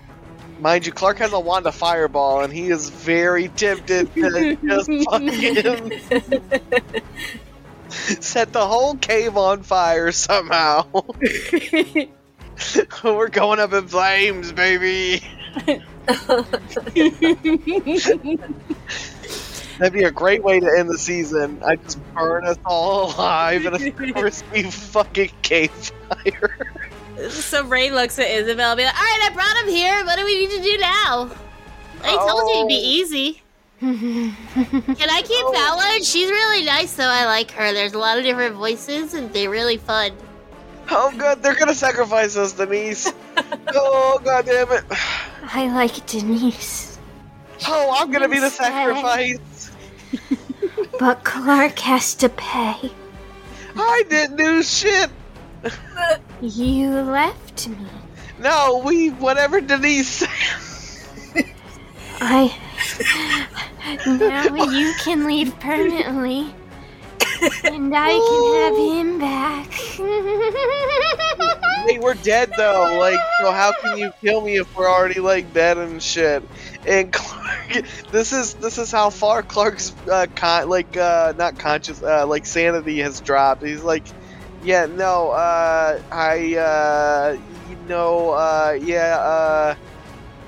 [0.60, 4.90] Mind you, Clark has a wand of fireball, and he is very tempted to just
[5.10, 5.92] fucking
[7.90, 10.86] set the whole cave on fire somehow.
[13.04, 15.22] We're going up in flames, baby.
[19.78, 21.62] That'd be a great way to end the season.
[21.64, 26.75] I just burn us all alive in a crispy fucking cave fire.
[27.30, 30.04] So Ray looks at Isabel and be like, Alright, I brought him here.
[30.04, 31.30] What do we need to do now?
[32.02, 33.02] I told you it'd be oh.
[33.02, 33.42] easy.
[33.80, 35.52] Can I keep oh.
[35.52, 36.02] that one?
[36.02, 37.08] She's really nice, though.
[37.08, 37.72] I like her.
[37.72, 40.12] There's a lot of different voices, and they're really fun.
[40.90, 43.12] Oh god, they're gonna sacrifice us, Denise.
[43.74, 44.84] oh god damn it.
[45.42, 46.98] I like Denise.
[47.66, 49.72] Oh, I'm gonna be the sacrifice.
[50.98, 52.90] But Clark has to pay.
[53.76, 55.10] I didn't do shit.
[56.40, 57.86] You left me.
[58.38, 60.24] No, we whatever Denise.
[62.20, 62.54] I.
[64.06, 66.54] Now you can leave permanently.
[67.64, 69.70] And I can have him back.
[71.86, 72.98] Wait, we're dead though.
[72.98, 76.42] Like, so how can you kill me if we're already like dead and shit?
[76.86, 82.02] And Clark, this is this is how far Clark's uh, con- like uh, not conscious,
[82.02, 83.62] uh, like sanity has dropped.
[83.62, 84.04] He's like,
[84.66, 87.38] yeah, no, uh, I, uh,
[87.70, 89.74] you know, uh, yeah, uh,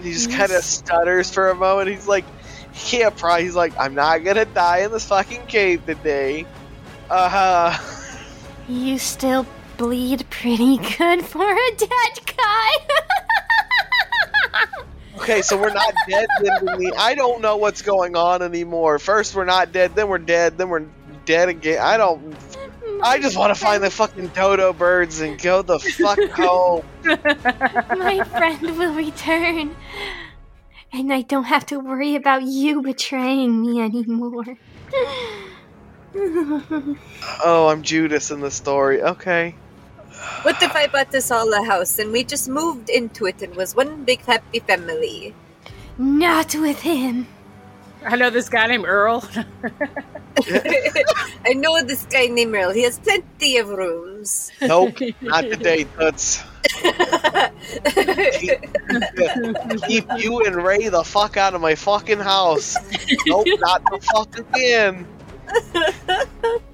[0.02, 1.88] he just kind of stutters for a moment.
[1.88, 2.24] He's like,
[2.90, 3.44] yeah, probably.
[3.44, 6.46] He's like, I'm not gonna die in this fucking cave today.
[7.09, 7.94] Uh huh.
[8.68, 12.70] You still bleed pretty good for a dead guy.
[15.18, 16.92] Okay, so we're not dead then.
[16.98, 18.98] I don't know what's going on anymore.
[18.98, 20.87] First we're not dead, then we're dead, then we're
[21.24, 21.81] dead again.
[21.83, 22.35] I don't.
[23.02, 26.84] I just want to find the fucking dodo birds and go the fuck home.
[27.04, 29.74] My friend will return.
[30.92, 34.56] And I don't have to worry about you betraying me anymore.
[37.44, 39.02] Oh, I'm Judas in the story.
[39.02, 39.54] Okay.
[40.42, 43.54] What if I bought us all a house and we just moved into it and
[43.54, 45.34] was one big happy family?
[45.98, 47.26] Not with him.
[48.04, 49.28] I know this guy named Earl.
[51.44, 52.70] I know this guy named Earl.
[52.70, 54.50] He has plenty of rooms.
[54.61, 56.42] Nope, not today, Toots.
[59.87, 62.76] Keep you and Ray the fuck out of my fucking house.
[63.26, 65.06] Nope, not the fuck again.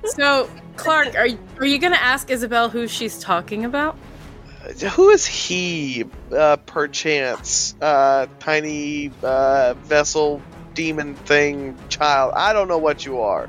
[0.04, 3.96] so, Clark, are are you gonna ask Isabel who she's talking about?
[4.92, 7.74] Who is he, uh, perchance?
[7.80, 10.40] Uh, tiny, uh, vessel,
[10.74, 12.32] demon thing, child.
[12.36, 13.48] I don't know what you are.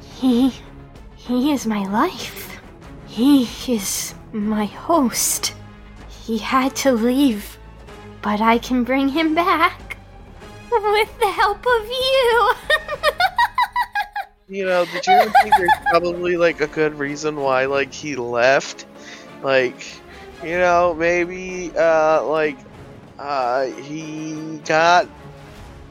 [0.00, 0.52] He.
[1.16, 2.60] He is my life.
[3.06, 5.54] He is my host.
[6.08, 7.58] He had to leave,
[8.22, 9.96] but I can bring him back.
[10.70, 12.52] With the help of you!
[14.48, 18.16] You know, did you ever think there's probably, like, a good reason why, like, he
[18.16, 18.84] left?
[19.42, 19.82] Like,
[20.44, 22.58] you know, maybe, uh, like,
[23.18, 25.08] uh, he got,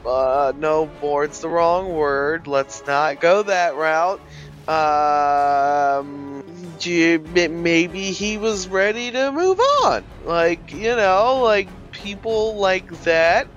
[0.06, 2.46] uh, no, bored's the wrong word.
[2.46, 4.20] Let's not go that route.
[4.68, 6.44] Um,
[6.84, 10.04] maybe he was ready to move on.
[10.24, 13.48] Like, you know, like, people like that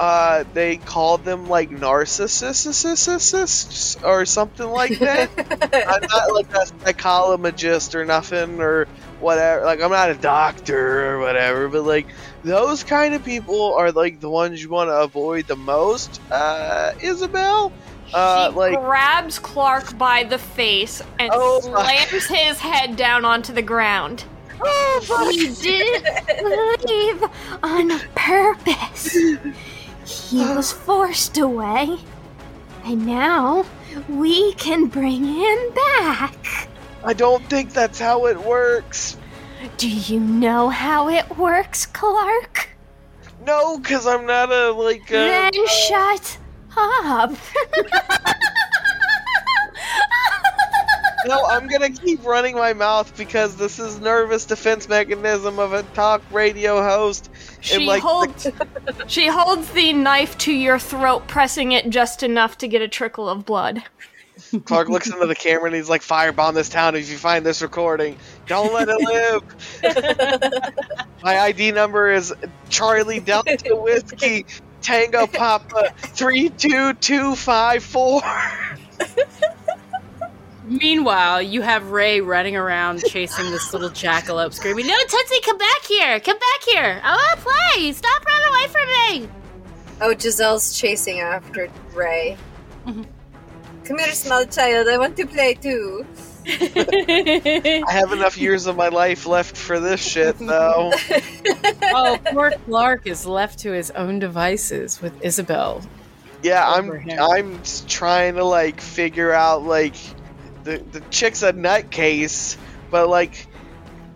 [0.00, 2.66] uh, they call them like narcissists
[4.02, 5.30] or something like that.
[5.72, 8.88] I'm not like a psychologist or nothing or
[9.20, 9.64] whatever.
[9.64, 12.06] Like I'm not a doctor or whatever, but like
[12.42, 16.20] those kind of people are like the ones you want to avoid the most.
[16.30, 17.72] Uh, Isabel,
[18.14, 23.24] uh, he like grabs Clark by the face and Oh my- slams his head down
[23.24, 24.24] onto the ground.
[25.30, 27.24] He didn't leave
[27.62, 29.14] on purpose.
[30.04, 31.96] He was forced away.
[32.84, 33.64] And now
[34.08, 36.34] we can bring him back.
[37.04, 39.16] I don't think that's how it works.
[39.76, 42.68] Do you know how it works, Clark?
[43.46, 45.10] No, because I'm not a like.
[45.10, 46.38] A, Then shut
[46.76, 47.32] up.
[51.26, 55.82] no, I'm gonna keep running my mouth because this is nervous defense mechanism of a
[55.94, 57.30] talk radio host.
[57.60, 58.46] She like, holds
[59.06, 63.28] she holds the knife to your throat, pressing it just enough to get a trickle
[63.28, 63.82] of blood.
[64.64, 67.62] Clark looks into the camera and he's like, "Firebomb this town if you find this
[67.62, 68.16] recording.
[68.46, 70.72] Don't let it live."
[71.22, 72.32] My ID number is
[72.68, 74.46] Charlie Delta Whiskey
[74.82, 78.22] Tango Papa three two two five four.
[80.64, 85.84] Meanwhile, you have Ray running around chasing this little jackalope, screaming, No, Tootsie, come back
[85.84, 86.20] here!
[86.20, 87.00] Come back here!
[87.02, 87.92] I want to play!
[87.92, 88.86] Stop running away from
[89.26, 89.28] me!
[90.00, 92.36] Oh, Giselle's chasing after Ray.
[92.86, 93.04] Mhm.
[93.84, 94.88] Come here, small child.
[94.88, 96.06] I want to play too.
[96.46, 100.92] I have enough years of my life left for this shit, though.
[101.82, 105.82] oh, poor Clark is left to his own devices with Isabel.
[106.42, 107.18] Yeah, I'm him.
[107.20, 109.94] I'm trying to like figure out like
[110.64, 112.56] the the chick's a nutcase,
[112.90, 113.46] but like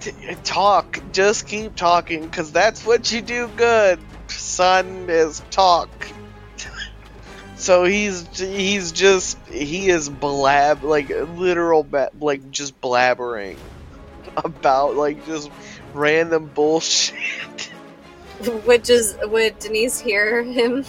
[0.00, 0.12] t-
[0.44, 3.98] talk, just keep talking because that's what you do good,
[4.28, 5.06] son.
[5.08, 5.90] Is talk.
[7.64, 13.56] So he's he's just he is blab like literal ba- like just blabbering
[14.36, 15.50] about like just
[15.94, 17.70] random bullshit.
[18.66, 20.84] Would just would Denise hear him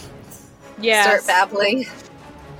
[0.78, 1.18] Yeah.
[1.18, 1.86] start babbling?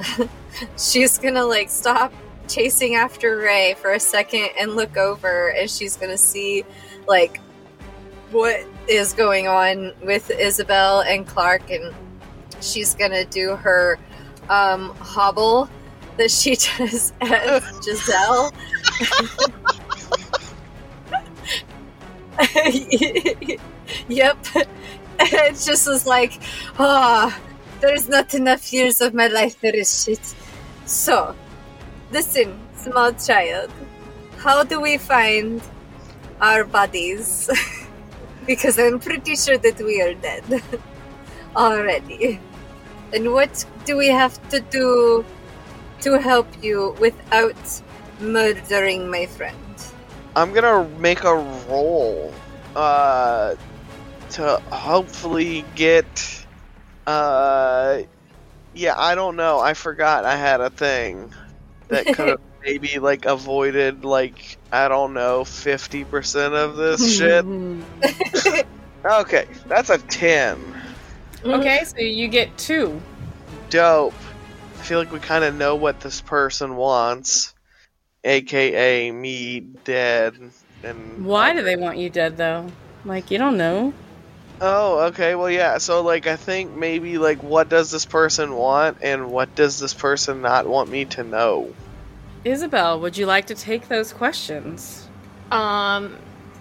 [0.79, 2.15] she's gonna like stop
[2.49, 6.65] chasing after Ray for a second and look over, and she's gonna see
[7.07, 7.41] like
[8.31, 11.93] what is going on with Isabel and Clark, and
[12.61, 13.99] she's gonna do her
[14.49, 15.69] um, hobble
[16.17, 18.53] that she does as Giselle.
[24.09, 24.39] yep.
[25.19, 26.41] It just was like,
[26.79, 27.39] ah,
[27.81, 30.35] there's not enough years of my life for this shit.
[30.85, 31.35] So,
[32.13, 33.71] listen, small child,
[34.39, 35.63] how do we find
[36.41, 37.51] our bodies?
[38.47, 40.63] because I'm pretty sure that we are dead
[41.57, 42.41] already.
[43.15, 45.25] And what do we have to do
[46.01, 47.83] to help you without
[48.21, 49.57] murdering my friend?
[50.35, 51.35] I'm gonna make a
[51.69, 52.33] roll
[52.75, 53.55] uh,
[54.31, 56.45] to hopefully get.
[57.07, 58.03] Uh,
[58.75, 59.61] yeah, I don't know.
[59.61, 61.33] I forgot I had a thing
[61.89, 67.47] that could have maybe like avoided like I don't know fifty percent of this shit.
[69.07, 70.59] Okay, that's a ten.
[71.45, 73.01] Okay, so you get two.
[73.71, 74.15] Dope.
[74.79, 77.55] I feel like we kind of know what this person wants,
[78.25, 80.37] aka me dead.
[80.83, 82.71] And Why do they want you dead, though?
[83.05, 83.93] Like, you don't know.
[84.61, 85.35] Oh, okay.
[85.35, 85.79] Well, yeah.
[85.79, 89.95] So, like, I think maybe like, what does this person want, and what does this
[89.95, 91.75] person not want me to know?
[92.45, 95.09] Isabel, would you like to take those questions?
[95.51, 96.17] Um,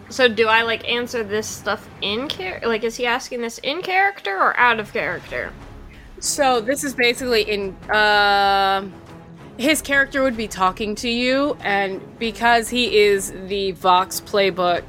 [0.10, 2.68] so do I like answer this stuff in character?
[2.68, 5.52] Like, is he asking this in character or out of character?
[6.20, 8.88] So this is basically in uh,
[9.58, 14.84] his character would be talking to you, and because he is the Vox playbook,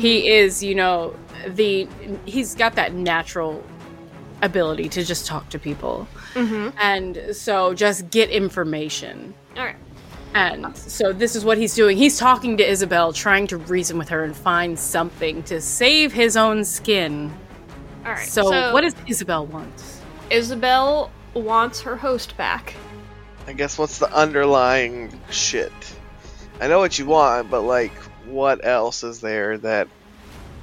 [0.00, 1.14] he is you know
[1.46, 1.88] the
[2.24, 3.62] he's got that natural
[4.42, 6.06] ability to just talk to people,
[6.78, 9.34] and so just get information.
[9.56, 9.76] All right.
[10.34, 11.96] And so this is what he's doing.
[11.96, 16.36] He's talking to Isabel, trying to reason with her and find something to save his
[16.36, 17.32] own skin.
[18.04, 18.28] All right.
[18.28, 19.72] So, what does Isabel want?
[20.30, 22.74] Isabel wants her host back?
[23.46, 25.72] I guess what's the underlying shit?
[26.60, 27.94] I know what you want, but like,
[28.26, 29.88] what else is there that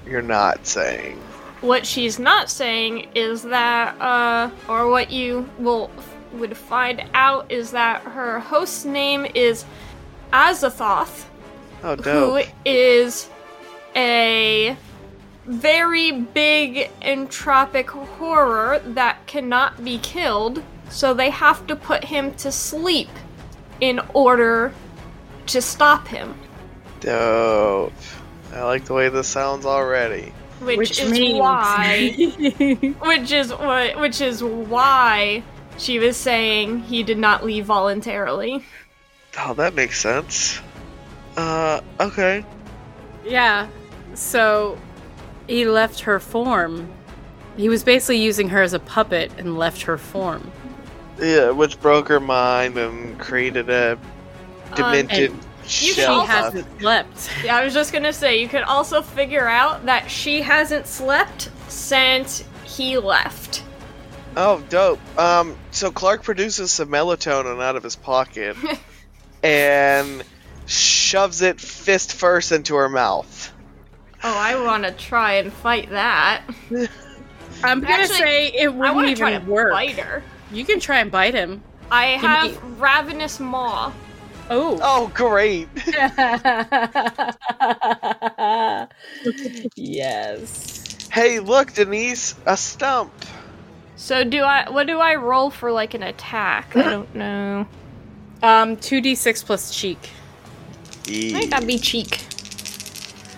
[0.06, 1.18] you're not saying?
[1.62, 5.90] What she's not saying is that, uh, or what you will
[6.36, 9.66] would find out is that her host's name is
[10.32, 11.26] Azathoth,
[11.84, 12.48] Oh, who dope.
[12.66, 13.30] is
[13.96, 14.76] a
[15.46, 22.52] very big entropic horror that cannot be killed, so they have to put him to
[22.52, 23.10] sleep
[23.82, 24.74] in order
[25.48, 26.36] to stop him.
[27.00, 27.94] Dope.
[28.54, 30.34] I like the way this sounds already.
[30.62, 32.16] Which, is why
[33.02, 35.44] which is what which is why
[35.78, 38.66] she was saying he did not leave voluntarily.
[39.38, 40.60] Oh, that makes sense.
[41.36, 42.46] Uh, okay.
[43.26, 43.68] Yeah.
[44.14, 44.78] So
[45.48, 46.90] he left her form.
[47.58, 50.52] He was basically using her as a puppet and left her form.
[51.20, 53.98] Yeah, which broke her mind and created a
[54.76, 57.30] demented and you She also- hasn't slept.
[57.44, 61.50] Yeah, I was just gonna say, you could also figure out that she hasn't slept
[61.70, 63.64] since he left.
[64.38, 65.00] Oh, dope.
[65.18, 68.58] Um, so Clark produces some melatonin out of his pocket
[69.44, 70.24] and
[70.66, 73.54] shoves it fist first into her mouth.
[74.24, 76.42] Oh, I want to try and fight that.
[77.64, 79.72] I'm gonna Actually, say it I wouldn't want to even try to work.
[79.72, 80.24] bite her.
[80.52, 81.62] You can try and bite him.
[81.92, 83.92] I Can have you- ravenous maw.
[84.50, 84.80] Oh.
[84.82, 85.70] Oh, great.
[89.76, 91.08] yes.
[91.12, 93.14] Hey, look, Denise, a stump.
[93.96, 94.70] So do I?
[94.70, 96.76] What do I roll for like an attack?
[96.76, 97.68] I don't know.
[98.44, 100.10] Um, two d six plus cheek.
[101.08, 102.26] I think that'd be cheek.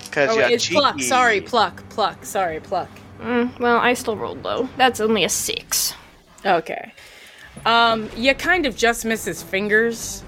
[0.06, 0.96] Because Oh, you're it's pluck.
[0.96, 1.08] cheeky.
[1.08, 2.26] Sorry, pluck, pluck.
[2.26, 2.90] Sorry, pluck.
[3.20, 4.68] Mm, well, I still rolled low.
[4.78, 5.94] That's only a six.
[6.46, 6.94] Okay.
[7.66, 10.24] Um, you kind of just miss his fingers,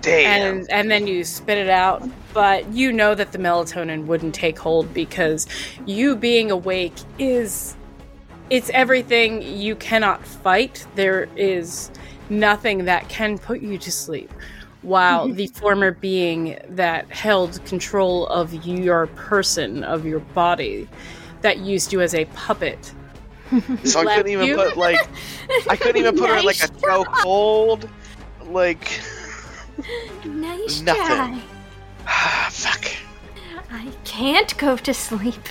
[0.00, 0.58] Damn.
[0.58, 2.02] and and then you spit it out.
[2.32, 5.46] But you know that the melatonin wouldn't take hold because
[5.86, 7.76] you being awake is
[8.50, 10.84] it's everything you cannot fight.
[10.96, 11.90] There is
[12.28, 14.30] nothing that can put you to sleep.
[14.82, 15.36] While mm-hmm.
[15.36, 20.88] the former being that held control of your person, of your body,
[21.42, 22.92] that used you as a puppet.
[23.84, 24.56] so I couldn't even you?
[24.56, 25.08] put, like,
[25.68, 27.90] I couldn't even put her in, like, a Nice chokehold.
[28.46, 29.00] Like,
[30.24, 31.04] Nice Nothing.
[31.04, 31.42] try.
[32.50, 32.86] fuck.
[33.70, 35.42] I can't go to sleep.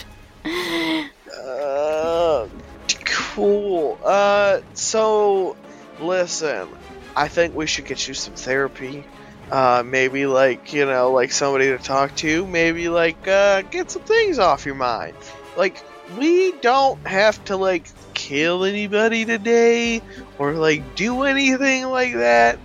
[3.40, 3.98] Cool.
[4.04, 5.56] Uh, so
[6.02, 6.68] listen,
[7.16, 9.06] I think we should get you some therapy.
[9.50, 12.46] Uh, maybe like you know, like somebody to talk to.
[12.46, 15.16] Maybe like uh, get some things off your mind.
[15.58, 15.82] Like
[16.18, 20.02] we don't have to like kill anybody today
[20.38, 22.60] or like do anything like that.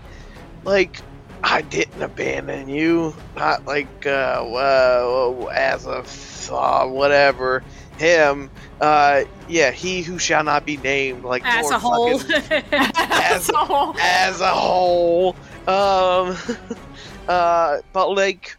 [0.65, 1.01] Like
[1.43, 3.15] I didn't abandon you.
[3.37, 6.05] Not like uh, well, as a
[6.53, 7.63] uh, whatever
[7.99, 8.51] him.
[8.81, 11.25] Uh, yeah, he who shall not be named.
[11.25, 12.19] Like As Lord a whole.
[12.19, 15.37] fucking- as, So- as a whole.
[15.67, 16.37] Um,
[17.29, 18.57] uh, but like,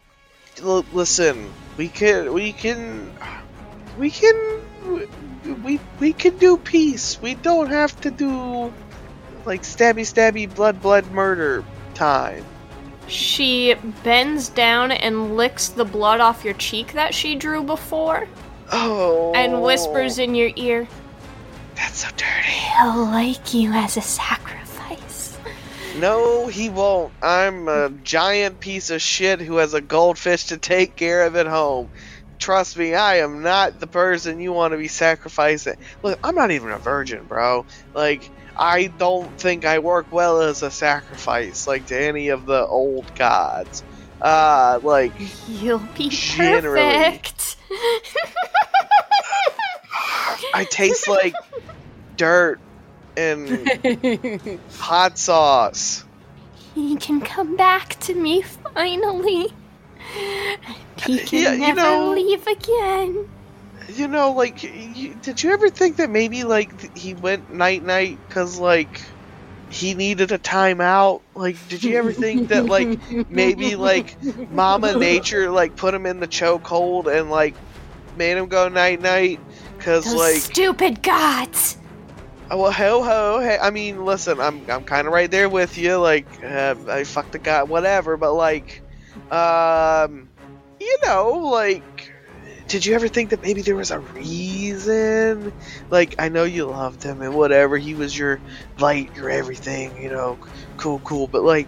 [0.63, 3.11] l- listen, we can, we can,
[3.99, 4.61] we can,
[5.63, 7.21] we we can do peace.
[7.21, 8.73] We don't have to do
[9.45, 11.63] like stabby, stabby, blood, blood, murder
[11.93, 12.43] time.
[13.07, 18.27] She bends down and licks the blood off your cheek that she drew before
[18.71, 20.87] Oh, and whispers in your ear.
[21.75, 25.37] "That's so dirty." He'll like you as a sacrifice.
[25.97, 27.13] No, he won't.
[27.21, 31.47] I'm a giant piece of shit who has a goldfish to take care of at
[31.47, 31.89] home.
[32.37, 35.75] Trust me, I am not the person you want to be sacrificing.
[36.03, 37.65] Look, I'm not even a virgin, bro.
[37.93, 42.65] Like, I don't think I work well as a sacrifice, like to any of the
[42.65, 43.83] old gods.
[44.21, 45.11] Uh, like,
[45.47, 46.81] You'll be Generally.
[46.81, 47.57] perfect.
[50.53, 51.35] I taste like
[52.17, 52.59] dirt
[53.17, 56.03] and hot sauce.
[56.73, 59.47] he can come back to me finally.
[61.05, 63.29] He can Yeah, never know- leave again.
[63.93, 68.17] You know, like, you, did you ever think that maybe, like, he went night night
[68.27, 68.99] because, like,
[69.69, 71.21] he needed a timeout?
[71.33, 74.15] Like, did you ever think that, like, maybe, like,
[74.51, 77.55] Mama Nature, like, put him in the chokehold and, like,
[78.17, 79.39] made him go night night?
[79.77, 81.77] Because, like, stupid gods.
[82.51, 85.77] oh, well, ho ho, hey, I mean, listen, I'm, I'm kind of right there with
[85.77, 85.97] you.
[85.97, 88.81] Like, uh, I fucked the guy, whatever, but, like,
[89.31, 90.29] um,
[90.79, 91.94] you know, like,
[92.67, 95.53] did you ever think that maybe there was a reason?
[95.89, 97.77] Like, I know you loved him and whatever.
[97.77, 98.39] He was your
[98.79, 100.37] light, your everything, you know,
[100.77, 101.27] cool, cool.
[101.27, 101.67] But like,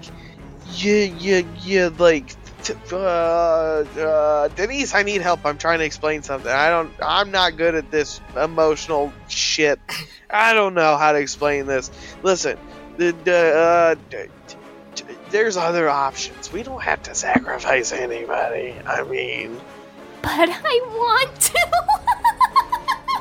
[0.73, 5.45] yeah, yeah, you, like, t- uh, uh, Denise, I need help.
[5.45, 6.51] I'm trying to explain something.
[6.51, 6.91] I don't.
[7.01, 9.79] I'm not good at this emotional shit.
[10.29, 11.91] I don't know how to explain this.
[12.23, 12.57] Listen,
[12.97, 14.17] the, uh,
[15.29, 16.51] there's other options.
[16.51, 18.75] We don't have to sacrifice anybody.
[18.85, 19.61] I mean.
[20.21, 21.59] But I want to.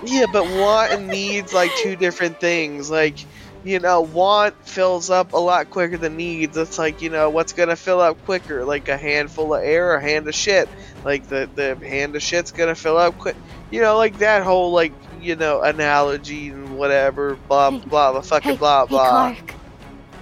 [0.05, 2.90] Yeah, but want and needs like two different things.
[2.90, 3.16] Like,
[3.64, 6.57] you know, want fills up a lot quicker than needs.
[6.57, 8.64] It's like, you know, what's gonna fill up quicker?
[8.64, 10.68] Like a handful of air or a hand of shit.
[11.05, 13.36] Like the the hand of shit's gonna fill up quick.
[13.70, 17.36] You know, like that whole like you know analogy and whatever.
[17.49, 18.20] Blah Hey, blah blah.
[18.20, 19.09] Fucking hey, blah hey, blah.
[19.09, 19.55] Clark.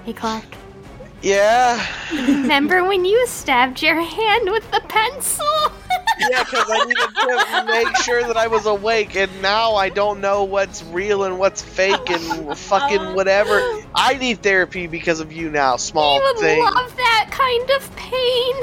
[0.05, 0.45] Hey, Clark.
[1.20, 1.85] Yeah.
[2.12, 5.47] Remember when you stabbed your hand with the pencil?
[6.19, 10.21] Yeah, because I needed to make sure that I was awake, and now I don't
[10.21, 13.61] know what's real and what's fake and fucking whatever.
[13.95, 16.62] I need therapy because of you now, small you would thing.
[16.62, 18.55] love that kind of pain.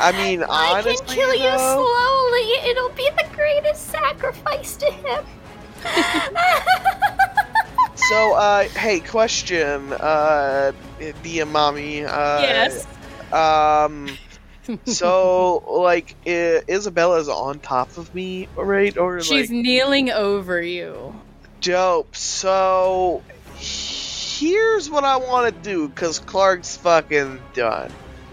[0.00, 2.70] I mean, I honestly, can kill you though, slowly.
[2.70, 5.24] It'll be the greatest sacrifice to him.
[8.10, 10.72] So, uh, hey, question, uh,
[11.22, 12.84] Dia Mommy, uh, yes.
[13.32, 14.08] um,
[14.86, 18.96] so, like, I- Isabella's on top of me, right?
[18.96, 21.14] Or, She's like, kneeling over you.
[21.60, 22.14] dope.
[22.16, 23.22] So,
[23.54, 27.92] here's what I want to do, because Clark's fucking done.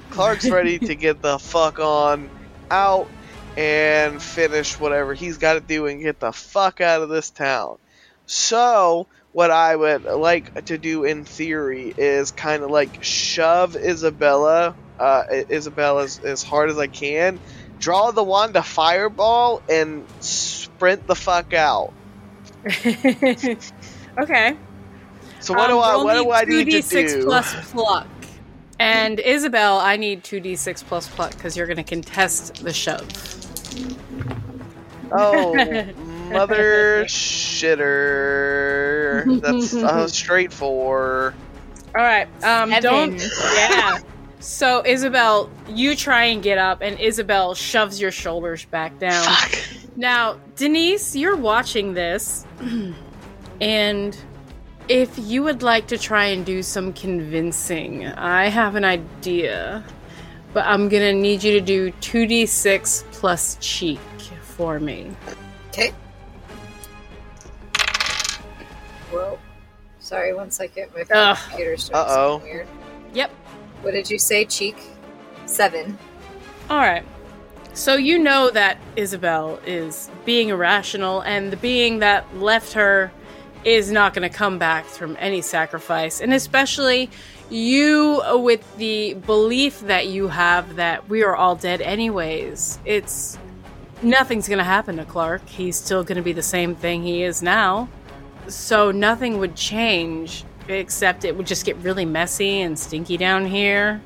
[0.09, 2.29] Clark's ready to get the fuck on
[2.71, 3.07] out
[3.55, 7.77] and finish whatever he's got to do and get the fuck out of this town.
[8.25, 14.75] So, what I would like to do in theory is kind of like shove Isabella,
[14.99, 17.39] uh, Isabella as, as hard as I can,
[17.79, 21.93] draw the wand to fireball, and sprint the fuck out.
[22.85, 24.55] okay.
[25.39, 27.23] So what Um, do I what do I need to 2d6 do?
[27.25, 28.07] plus pluck.
[28.79, 33.07] And Isabel, I need 2d6 plus pluck because you're going to contest the shove.
[35.11, 35.53] Oh,
[36.31, 37.05] mother
[37.97, 39.41] shitter.
[39.41, 41.33] That's uh, straight four.
[41.95, 42.27] All right.
[42.43, 42.81] Um, Seven.
[42.81, 43.19] don't.
[43.55, 43.99] Yeah.
[44.39, 49.23] So Isabel, you try and get up, and Isabel shoves your shoulders back down.
[49.23, 49.59] Fuck.
[49.95, 52.45] Now, Denise, you're watching this,
[53.61, 54.17] and
[54.87, 59.83] if you would like to try and do some convincing, I have an idea,
[60.53, 63.99] but I'm gonna need you to do 2d6 plus cheek
[64.43, 65.11] for me.
[65.69, 65.91] Okay.
[69.11, 69.39] Whoa.
[69.99, 70.89] Sorry, one second.
[70.95, 71.37] My Ugh.
[71.49, 72.31] computer's doing Uh-oh.
[72.37, 72.67] something weird.
[73.81, 74.77] What did you say, cheek?
[75.45, 75.97] Seven.
[76.69, 77.05] All right.
[77.73, 83.11] So you know that Isabel is being irrational, and the being that left her
[83.63, 86.21] is not going to come back from any sacrifice.
[86.21, 87.09] And especially
[87.49, 92.79] you, with the belief that you have that we are all dead anyways.
[92.83, 93.37] It's
[94.01, 95.47] nothing's going to happen to Clark.
[95.47, 97.89] He's still going to be the same thing he is now.
[98.47, 104.01] So nothing would change, except it would just get really messy and stinky down here.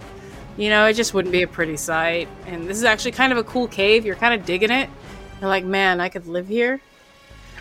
[0.57, 2.28] You know, it just wouldn't be a pretty sight.
[2.45, 4.05] And this is actually kind of a cool cave.
[4.05, 4.89] You're kind of digging it.
[5.39, 6.82] You're like, man, I could live here.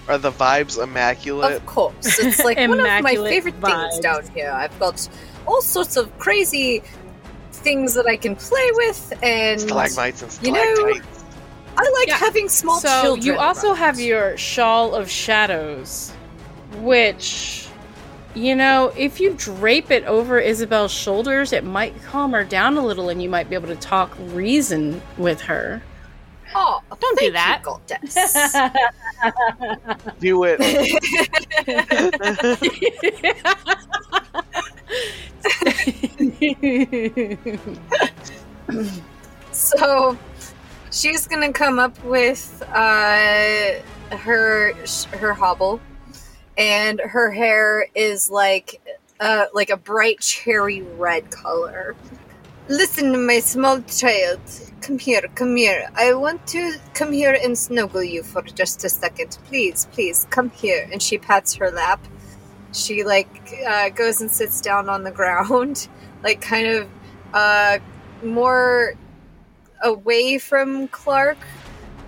[0.08, 1.52] Are the vibes immaculate?
[1.56, 2.18] Of course.
[2.18, 3.90] It's like one of my favorite vibes.
[3.90, 4.50] things down here.
[4.50, 5.08] I've got
[5.46, 6.82] all sorts of crazy
[7.52, 11.00] things that I can play with, and Stalagmites and you know.
[11.76, 12.16] I like Yeah.
[12.18, 13.24] having small so children.
[13.26, 13.76] you also around.
[13.76, 16.10] have your shawl of shadows,
[16.78, 17.68] which,
[18.34, 22.84] you know, if you drape it over Isabel's shoulders, it might calm her down a
[22.84, 25.82] little, and you might be able to talk reason with her.
[26.54, 27.62] Oh, Don't do that.
[27.64, 27.78] You.
[30.20, 30.60] Do it.
[39.52, 40.16] So
[40.90, 43.72] she's gonna come up with uh,
[44.16, 44.72] her
[45.12, 45.80] her hobble,
[46.60, 48.82] and her hair is like
[49.18, 51.96] uh, like a bright cherry red color.
[52.68, 54.38] Listen, my small child,
[54.82, 55.90] come here, come here.
[55.94, 60.50] I want to come here and snuggle you for just a second, please, please, come
[60.50, 60.86] here.
[60.92, 62.06] And she pats her lap.
[62.72, 65.88] She like uh, goes and sits down on the ground,
[66.22, 66.88] like kind of
[67.32, 67.78] uh,
[68.22, 68.92] more
[69.82, 71.38] away from Clark,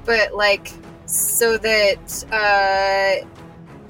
[0.04, 0.72] but like
[1.06, 3.26] so that uh,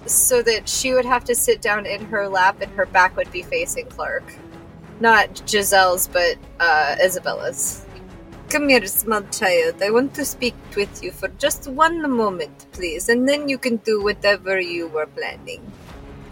[0.06, 3.30] so that she would have to sit down in her lap and her back would
[3.32, 4.24] be facing Clark,
[5.00, 7.86] not Giselle's, but uh, Isabella's.
[8.48, 9.82] Come here, small child.
[9.82, 13.76] I want to speak with you for just one moment, please, and then you can
[13.78, 15.62] do whatever you were planning.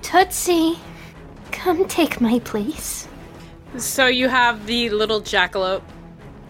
[0.03, 0.79] Tootsie,
[1.51, 3.09] come take my place.
[3.77, 5.83] So you have the little jackalope,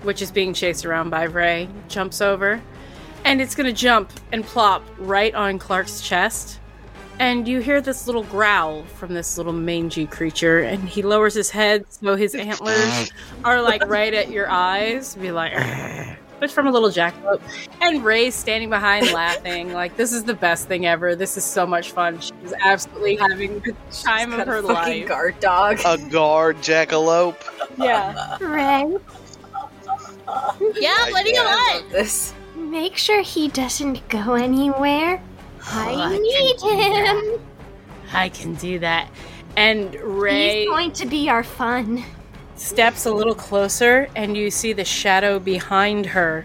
[0.02, 2.62] which is being chased around by Ray, jumps over,
[3.24, 6.59] and it's gonna jump and plop right on Clark's chest.
[7.20, 11.50] And you hear this little growl from this little mangy creature, and he lowers his
[11.50, 13.12] head so his antlers
[13.44, 15.14] are like right at your eyes.
[15.16, 17.42] Be like, "Argh." it's from a little jackalope.
[17.82, 21.14] And Ray's standing behind laughing, like this is the best thing ever.
[21.14, 22.18] This is so much fun.
[22.20, 25.08] She's absolutely having the time of Got a her fucking life.
[25.08, 25.80] guard dog.
[25.84, 27.36] A guard jackalope.
[27.76, 28.38] Yeah.
[28.40, 28.96] Ray,
[30.76, 31.92] Yeah, I'm letting him I on.
[31.92, 32.32] this.
[32.56, 35.22] make sure he doesn't go anywhere.
[35.72, 37.40] I I need can him.
[38.12, 39.08] I can do that.
[39.56, 42.04] And Ray He's going to be our fun.
[42.56, 46.44] steps a little closer, and you see the shadow behind her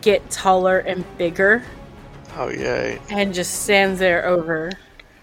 [0.00, 1.62] get taller and bigger
[2.36, 2.98] Oh yay!
[3.10, 4.70] and just stands there over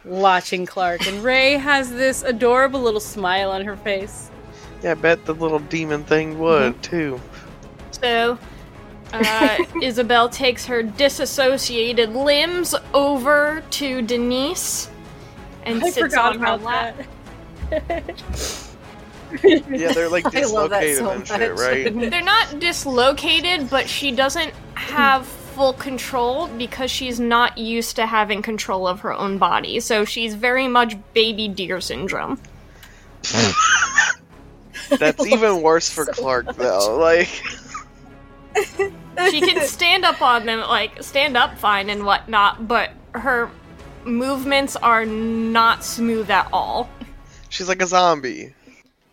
[0.05, 1.07] watching Clark.
[1.07, 4.29] And Ray has this adorable little smile on her face.
[4.83, 6.81] Yeah, I bet the little demon thing would Mm-hmm.
[6.81, 7.21] too.
[7.91, 8.37] So,
[9.13, 14.89] uh, Isabel takes her disassociated limbs over to Denise
[15.63, 16.95] and I sits forgot on her lap.
[19.43, 22.09] Yeah, they're like I love that dislocated so and shit, right?
[22.09, 28.41] They're not dislocated, but she doesn't have full control because she's not used to having
[28.41, 29.79] control of her own body.
[29.79, 32.39] So she's very much baby deer syndrome.
[34.89, 36.97] That's even worse for Clark though.
[36.97, 37.41] Like,
[39.29, 43.49] She can stand up on them, like stand up fine and whatnot, but her
[44.03, 46.89] movements are not smooth at all.
[47.49, 48.53] she's like a zombie.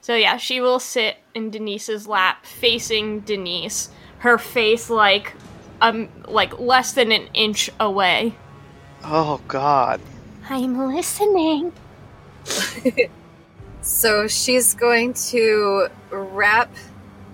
[0.00, 5.32] So yeah, she will sit in Denise's lap, facing Denise, her face like
[5.80, 8.34] um like less than an inch away.
[9.02, 10.00] Oh God.
[10.48, 11.72] I'm listening.
[13.84, 16.74] So she's going to wrap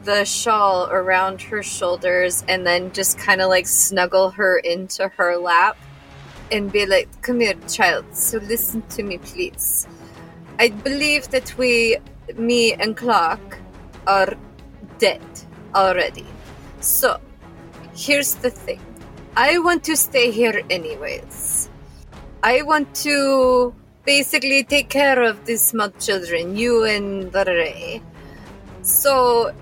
[0.05, 5.36] the shawl around her shoulders and then just kind of like snuggle her into her
[5.36, 5.76] lap
[6.51, 8.05] and be like, Come here, child.
[8.12, 9.86] So listen to me, please.
[10.59, 11.98] I believe that we,
[12.36, 13.59] me and Clark,
[14.07, 14.34] are
[14.98, 15.22] dead
[15.74, 16.26] already.
[16.80, 17.20] So
[17.94, 18.80] here's the thing
[19.36, 21.70] I want to stay here anyways.
[22.42, 23.74] I want to
[24.05, 28.03] basically take care of these small children, you and Ray.
[28.82, 29.55] So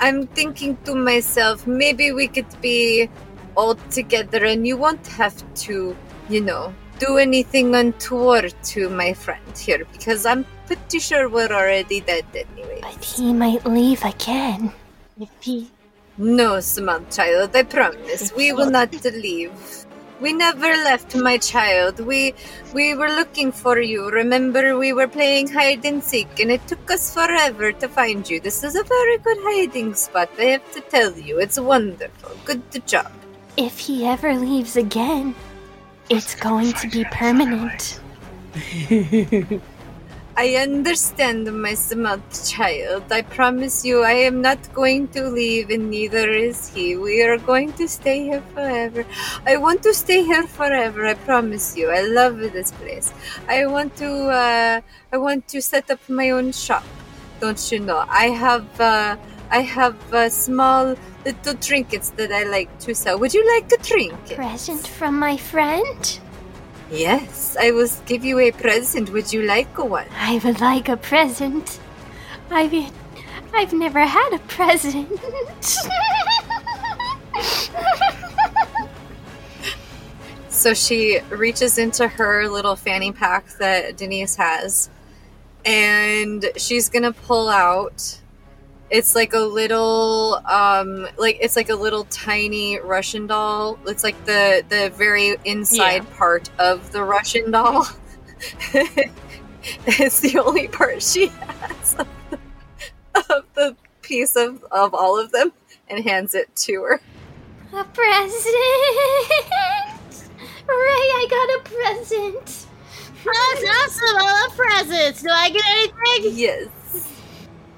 [0.00, 3.08] I'm thinking to myself, maybe we could be
[3.56, 5.36] all together and you won't have
[5.66, 5.96] to,
[6.28, 12.00] you know, do anything untoward to my friend here because I'm pretty sure we're already
[12.00, 12.80] dead anyway.
[12.82, 14.72] But he might leave again.
[15.18, 15.70] If he.
[16.16, 18.32] No, small child, I promise.
[18.36, 19.83] We will not leave.
[20.24, 22.00] We never left, my child.
[22.00, 22.32] We
[22.72, 24.08] we were looking for you.
[24.08, 28.40] Remember, we were playing hide and seek, and it took us forever to find you.
[28.40, 30.30] This is a very good hiding spot.
[30.38, 32.32] I have to tell you, it's wonderful.
[32.46, 33.12] Good job.
[33.58, 35.34] If he ever leaves again,
[36.08, 38.00] it's going to be permanent.
[40.36, 43.04] I understand, my smart child.
[43.12, 46.96] I promise you, I am not going to leave, and neither is he.
[46.96, 49.06] We are going to stay here forever.
[49.46, 51.06] I want to stay here forever.
[51.06, 51.88] I promise you.
[51.88, 53.14] I love this place.
[53.48, 54.10] I want to.
[54.10, 54.80] Uh,
[55.12, 56.84] I want to set up my own shop.
[57.38, 58.04] Don't you know?
[58.08, 58.66] I have.
[58.80, 59.16] Uh,
[59.50, 63.20] I have uh, small little trinkets that I like to sell.
[63.20, 64.36] Would you like a trinket?
[64.36, 66.18] Present from my friend?
[66.90, 69.10] Yes, I will give you a present.
[69.10, 70.06] Would you like one?
[70.16, 71.80] I would like a present.
[72.50, 72.92] I mean,
[73.54, 75.08] I've never had a present.
[80.54, 84.88] So she reaches into her little fanny pack that Denise has,
[85.66, 88.18] and she's gonna pull out.
[88.94, 93.76] It's like a little, um, like it's like a little tiny Russian doll.
[93.88, 97.88] It's like the the very inside part of the Russian doll.
[98.72, 105.32] it's the only part she has of the, of the piece of of all of
[105.32, 105.50] them,
[105.88, 107.00] and hands it to her.
[107.72, 108.54] a present!
[110.68, 112.66] Ray, I got a present!
[113.24, 114.18] That's awesome!
[114.18, 115.20] I love presents.
[115.20, 116.38] Do I get anything?
[116.38, 116.83] Yes.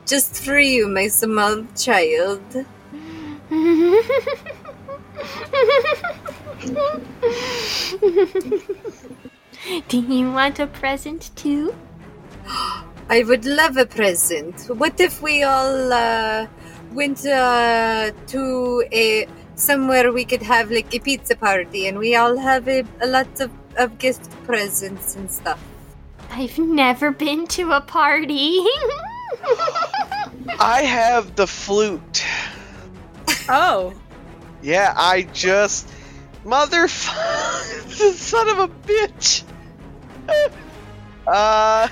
[0.07, 2.41] Just for you, my small child.
[9.89, 11.75] Do you want a present too?
[13.09, 14.69] I would love a present.
[14.69, 16.47] What if we all uh,
[16.93, 19.27] went uh, to a
[19.57, 23.41] somewhere we could have like a pizza party and we all have a, a lot
[23.41, 25.61] of, of gift presents and stuff.
[26.31, 28.65] I've never been to a party.
[30.59, 32.25] I have the flute.
[33.49, 33.95] Oh,
[34.63, 35.89] Yeah, I just
[36.45, 39.43] motherfucker, son of a bitch.
[41.27, 41.89] uh,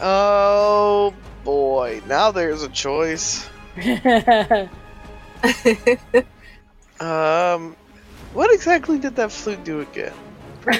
[0.00, 1.14] oh
[1.44, 3.48] boy, now there's a choice.
[7.00, 7.76] Um,
[8.34, 10.12] what exactly did that flute do again?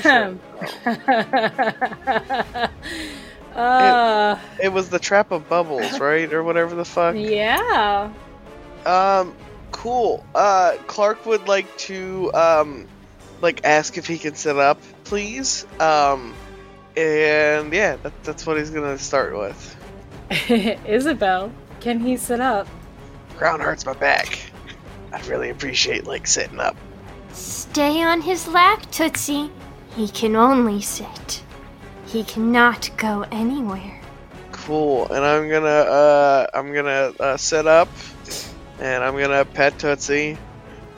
[0.03, 0.37] Sure.
[3.55, 7.15] Uh, It was the trap of bubbles, right, or whatever the fuck.
[7.17, 8.11] yeah.
[8.87, 9.35] Um,
[9.73, 10.25] cool.
[10.35, 12.87] Uh, Clark would like to um,
[13.43, 15.67] like ask if he can sit up, please.
[15.79, 16.35] Um,
[16.97, 19.77] and yeah, that, that's what he's gonna start with.
[20.87, 22.67] Isabel, can he sit up?
[23.37, 24.39] Ground hurts my back.
[25.13, 26.77] I'd really appreciate like sitting up.
[27.33, 29.51] Stay on his lap, Tootsie.
[29.97, 31.43] He can only sit.
[32.11, 34.01] He cannot go anywhere.
[34.53, 35.07] Cool.
[35.13, 37.89] And I'm gonna uh I'm gonna uh, sit up
[38.81, 40.37] and I'm gonna pet Tootsie.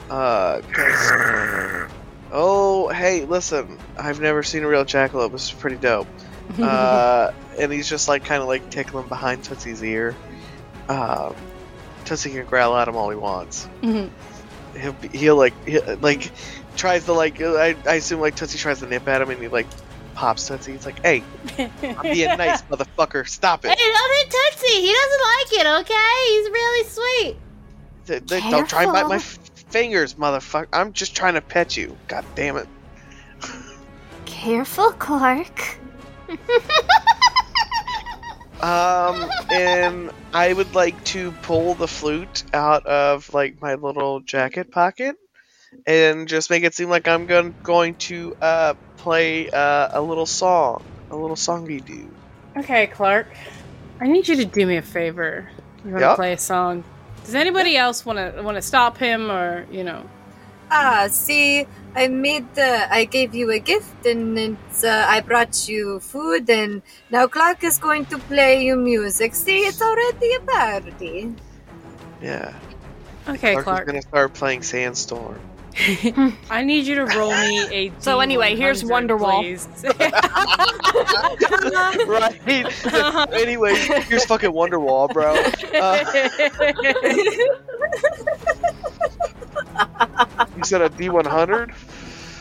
[0.09, 0.61] Uh,
[2.35, 3.77] Oh, hey, listen.
[3.97, 5.31] I've never seen a real jackalope.
[5.31, 6.07] This is pretty dope.
[6.59, 10.13] Uh, and he's just like kind of like tickling behind Tootsie's ear.
[10.89, 11.33] Um,
[12.05, 13.67] Tootsie can growl at him all he wants.
[13.81, 14.09] Mhm.
[14.77, 16.31] He'll be, he'll like he'll, like
[16.75, 19.47] tries to like I, I assume like Tootsie tries to nip at him and he
[19.47, 19.67] like
[20.15, 20.73] pops Tootsie.
[20.73, 21.23] He's like, "Hey,
[21.57, 23.27] I'm being nice, motherfucker.
[23.27, 23.69] Stop it.
[23.69, 24.81] Hey, don't hit Tootsie.
[24.81, 25.67] He doesn't like it.
[25.81, 28.49] Okay, he's really sweet.
[28.49, 29.39] Don't try and bite my f-
[29.69, 30.67] fingers, motherfucker.
[30.73, 31.97] I'm just trying to pet you.
[32.07, 32.67] God damn it."
[34.25, 35.77] Careful, Clark.
[38.61, 44.71] Um, and I would like to pull the flute out of like my little jacket
[44.71, 45.17] pocket
[45.85, 50.25] and just make it seem like I'm going going to uh play uh, a little
[50.27, 52.15] song, a little songy do.
[52.57, 53.35] Okay, Clark.
[54.01, 55.51] I need you to do me a favor.
[55.83, 56.15] You want to Yep.
[56.15, 56.85] play a song?
[57.25, 60.09] Does anybody else want to want to stop him or you know?
[60.71, 62.87] Ah, see, I made the.
[62.91, 64.83] I gave you a gift, and it's.
[64.83, 69.35] Uh, I brought you food, and now Clark is going to play you music.
[69.35, 71.35] See, it's already a party.
[72.21, 72.59] Yeah.
[73.29, 73.73] Okay, Clark, Clark.
[73.73, 75.52] is gonna start playing Sandstorm.
[76.49, 77.91] I need you to roll me a.
[77.99, 79.43] So anyway, here's Wonderwall.
[82.07, 83.33] right.
[83.41, 83.75] anyway,
[84.07, 85.33] here's fucking Wonderwall, bro.
[85.79, 86.03] Uh,
[90.57, 91.73] you said a D100?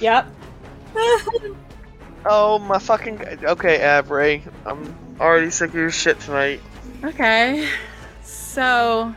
[0.01, 0.27] yep.
[2.27, 3.19] Oh my fucking.
[3.45, 4.45] Okay, Avery.
[4.67, 6.61] I'm already sick of your shit tonight.
[7.03, 7.67] Okay.
[8.23, 9.15] So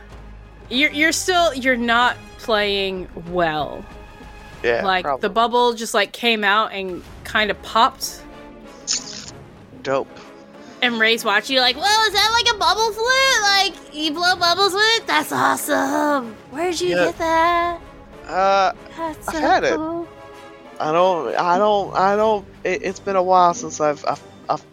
[0.70, 3.84] you're you're still you're not playing well.
[4.66, 4.84] Yeah.
[4.84, 5.22] like probably.
[5.22, 8.22] the bubble just like came out and kind of popped.
[9.82, 10.08] dope.
[10.82, 13.42] And Ray's watching You're like, whoa, is that like a bubble flute?
[13.42, 15.06] Like you blow bubbles with it?
[15.06, 16.34] That's awesome.
[16.50, 17.04] Where'd you Yeah.
[17.06, 17.80] get that?
[18.26, 19.72] Uh, That's I've so had it.
[20.78, 21.34] I don't.
[21.36, 21.94] I don't.
[21.96, 22.44] I don't.
[22.64, 24.04] It, it's been a while since I've.
[24.04, 24.22] I've.
[24.50, 24.64] I've.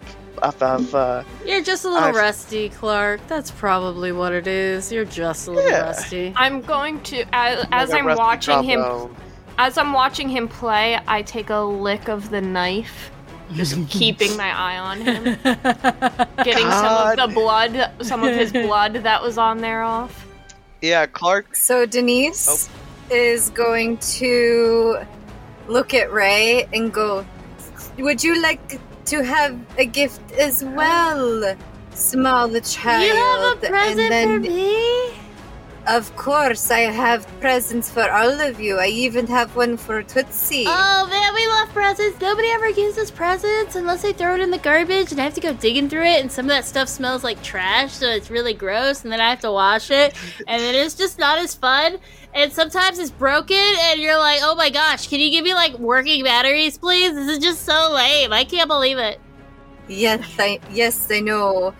[0.41, 3.25] I've, I've uh, You're just a little I've- rusty, Clark.
[3.27, 4.91] That's probably what it is.
[4.91, 5.83] You're just a little Yeah.
[5.83, 6.33] rusty.
[6.35, 9.15] I'm going to as, as like a I'm watching him trombone.
[9.57, 13.11] As I'm watching him play, I take a lick of the knife,
[13.53, 15.23] just keeping my eye on him,
[16.43, 20.27] getting some of the blood, some of his blood that was on there off.
[20.81, 21.55] Yeah, Clark.
[21.55, 23.15] So Denise oh.
[23.15, 24.97] is going to
[25.67, 27.25] look at Ray and go,
[27.97, 31.55] Would you like to have a gift as well,
[31.91, 33.05] small child?
[33.05, 35.13] You have a present and then, for me?
[35.85, 38.79] Of course, I have presents for all of you.
[38.79, 40.63] I even have one for Tootsie.
[40.65, 42.21] Oh man, we love presents.
[42.21, 45.33] Nobody ever gives us presents unless they throw it in the garbage, and I have
[45.33, 46.21] to go digging through it.
[46.21, 49.03] And some of that stuff smells like trash, so it's really gross.
[49.03, 50.15] And then I have to wash it,
[50.47, 51.97] and then it's just not as fun.
[52.33, 55.77] And sometimes it's broken, and you're like, "Oh my gosh, can you give me like
[55.79, 57.13] working batteries, please?
[57.13, 58.31] This is just so lame.
[58.31, 59.19] I can't believe it."
[59.89, 61.73] Yes, I yes, I know.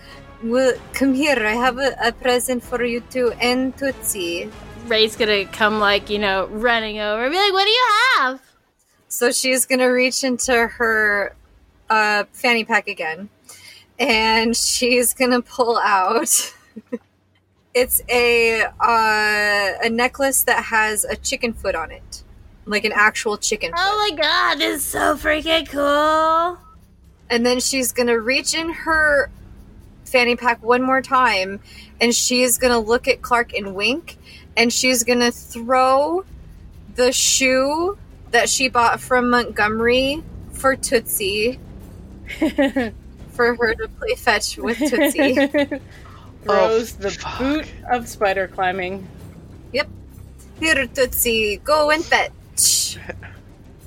[0.43, 1.37] Well, come here.
[1.39, 4.49] I have a, a present for you too, and Tootsie.
[4.87, 7.87] Ray's gonna come like you know running over, be like, "What do you
[8.17, 8.41] have?"
[9.07, 11.33] So she's gonna reach into her
[11.89, 13.29] uh, fanny pack again,
[13.97, 16.53] and she's gonna pull out.
[17.73, 22.23] it's a uh, a necklace that has a chicken foot on it,
[22.65, 23.71] like an actual chicken.
[23.71, 23.79] Foot.
[23.79, 26.59] Oh my god, this is so freaking cool.
[27.29, 29.31] And then she's gonna reach in her
[30.13, 31.59] fanny pack one more time,
[31.99, 34.17] and she's gonna look at Clark and wink,
[34.55, 36.23] and she's gonna throw
[36.95, 37.97] the shoe
[38.29, 41.59] that she bought from Montgomery for Tootsie
[42.39, 45.79] for her to play fetch with Tootsie.
[46.45, 47.39] Oh, Throws Oh, the fuck.
[47.39, 49.07] boot of spider climbing,
[49.71, 49.87] Yep.
[50.59, 52.97] Here, Tootsie, go and fetch.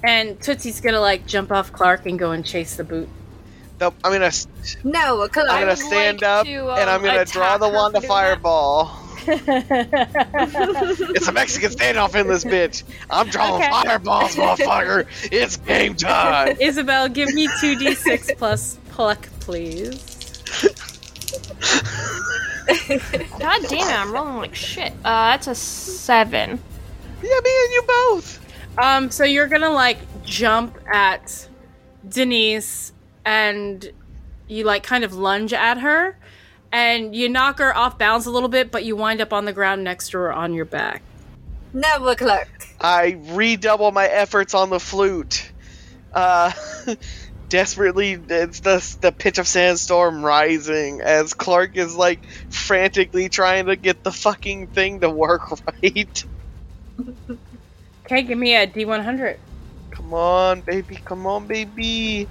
[0.02, 3.10] and Tootsie's gonna like jump off Clark and go and chase the boot.
[3.80, 3.94] Nope.
[4.04, 4.30] I'm gonna.
[4.84, 7.74] No, I'm gonna would stand like up to, and I'm um, gonna draw the her
[7.74, 9.02] wand of fireball.
[9.28, 12.84] It's a Mexican standoff in this bitch.
[13.10, 13.70] I'm drawing Okay.
[13.70, 15.06] fireballs, motherfucker.
[15.32, 16.56] It's game time.
[16.60, 19.94] Isabel, give me two d six plus pluck, please.
[23.38, 24.92] God damn it, I'm rolling like shit.
[25.04, 26.50] Uh, that's a seven.
[26.50, 28.78] Yeah, me and you both.
[28.78, 31.48] Um, so you're gonna like jump at
[32.08, 32.92] Denise
[33.26, 33.84] and
[34.48, 36.14] you like kind of lunge at her
[36.72, 39.52] and you knock her off balance a little bit, but you wind up on the
[39.52, 41.02] ground next to her on your back.
[41.74, 42.48] Never, Clark.
[42.80, 45.52] I redouble my efforts on the flute.
[46.14, 46.52] Uh,
[47.50, 53.76] desperately, it's the the pitch of sandstorm rising as Clark is like frantically trying to
[53.76, 55.42] get the fucking thing to work
[55.82, 56.24] right.
[58.06, 59.36] Okay, give me a D100.
[59.94, 60.98] Come on, baby.
[61.04, 62.30] Come on, baby.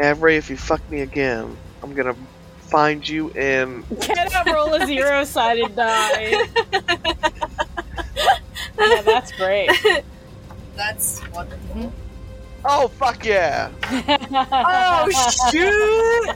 [0.00, 2.16] Avery, if you fuck me again, I'm gonna
[2.68, 3.84] find you in.
[4.00, 6.30] Cannot roll a zero sided die.
[8.78, 9.70] yeah, that's great.
[10.76, 11.92] That's wonderful.
[12.64, 13.70] Oh fuck yeah!
[14.34, 15.10] Oh
[15.50, 16.26] shoot!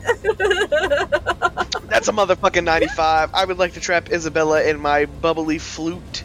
[1.88, 3.30] That's a motherfucking 95.
[3.32, 6.24] I would like to trap Isabella in my bubbly flute.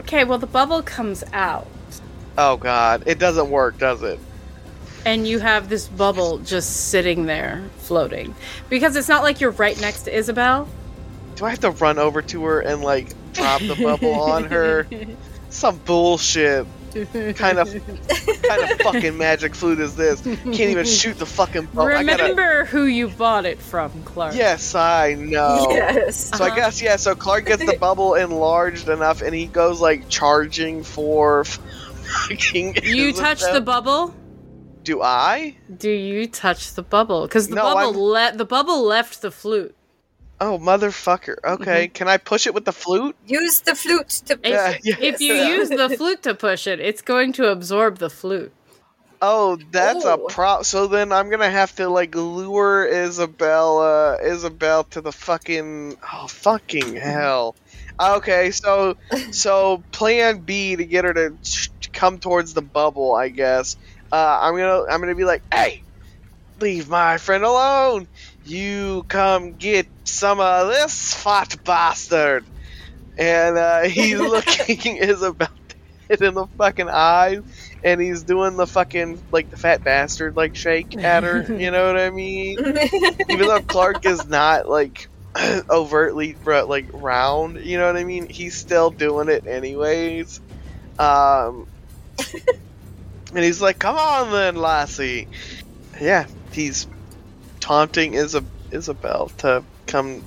[0.00, 1.68] Okay, well, the bubble comes out,
[2.36, 4.18] Oh god, it doesn't work, does it?
[5.06, 8.34] And you have this bubble just sitting there floating.
[8.68, 10.68] Because it's not like you're right next to Isabel.
[11.36, 14.86] Do I have to run over to her and like drop the bubble on her?
[15.50, 16.66] Some bullshit.
[16.92, 20.22] Kind of, kind of fucking magic flute is this?
[20.22, 21.94] Can't even shoot the fucking bubble.
[21.94, 22.22] I gotta.
[22.22, 24.34] Remember who you bought it from, Clark.
[24.34, 25.66] Yes, I know.
[25.70, 26.16] Yes.
[26.16, 26.56] So I uh-huh.
[26.56, 26.96] guess yeah.
[26.96, 32.78] So Clark gets the bubble enlarged enough, and he goes like charging for fucking.
[32.82, 34.14] You touch the bubble?
[34.86, 35.56] Do I?
[35.76, 37.22] Do you touch the bubble?
[37.26, 39.74] Because the No, bubble le- the bubble left the flute.
[40.40, 41.36] Oh motherfucker.
[41.44, 41.92] Okay, mm-hmm.
[41.92, 43.16] can I push it with the flute?
[43.26, 44.34] Use the flute to.
[44.44, 44.94] If, Yeah, yeah.
[45.00, 48.52] if you use the flute to push it, it's going to absorb the flute.
[49.20, 50.26] Oh, that's a Oh.
[50.28, 50.62] pro.
[50.62, 55.96] So then I'm gonna have to like lure Isabella, Isabel to the fucking.
[56.12, 57.56] Oh fucking hell.
[57.98, 58.96] Okay, so
[59.32, 63.76] so plan B to get her to ch- come towards the bubble, I guess.
[64.12, 65.82] Uh, I'm gonna I'm gonna be like, hey,
[66.60, 68.08] leave my friend alone.
[68.44, 72.44] You come get some of this fat bastard.
[73.18, 75.48] And uh, he's looking Isabel
[76.08, 77.42] dead in the fucking eyes
[77.82, 81.42] and he's doing the fucking like the fat bastard like shake at her.
[81.58, 82.58] you know what I mean?
[83.28, 85.08] Even though Clark is not like
[85.70, 88.28] overtly like round, you know what I mean?
[88.28, 90.40] He's still doing it anyways.
[90.98, 91.66] Um,
[93.36, 95.28] and he's like, "Come on then, Lassie."
[96.00, 96.88] Yeah, he's
[97.60, 100.24] taunting Isab- Isabel to come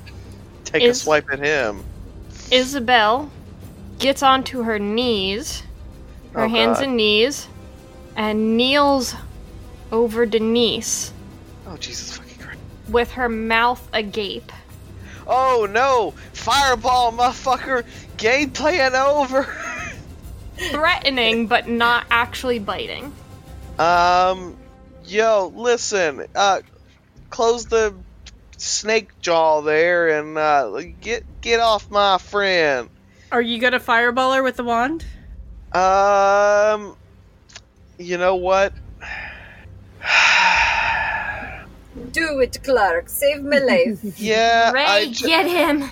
[0.63, 1.83] take a swipe at him.
[2.51, 3.29] Isabel
[3.97, 5.63] gets onto her knees,
[6.33, 6.85] her Oh, hands God.
[6.87, 7.47] and knees,
[8.15, 9.15] and kneels
[9.91, 11.11] over Denise
[11.67, 12.59] Oh Jesus fucking Christ!
[12.89, 14.51] with her mouth agape.
[15.27, 16.13] Oh no!
[16.33, 17.83] Fireball, motherfucker!
[18.17, 19.47] Game playing over.
[20.59, 23.13] Threatening, but not actually biting.
[23.77, 24.57] Um,
[25.05, 26.59] yo, listen, uh,
[27.29, 27.93] close the
[28.57, 32.89] snake jaw there and uh, get get off my friend.
[33.31, 35.05] Are you gonna fireball her with the wand?
[35.71, 36.95] Um,
[37.97, 38.73] you know what?
[42.11, 43.09] Do it, Clark.
[43.09, 43.99] Save my life.
[44.19, 45.89] Yeah, I, Ray, ju- get him!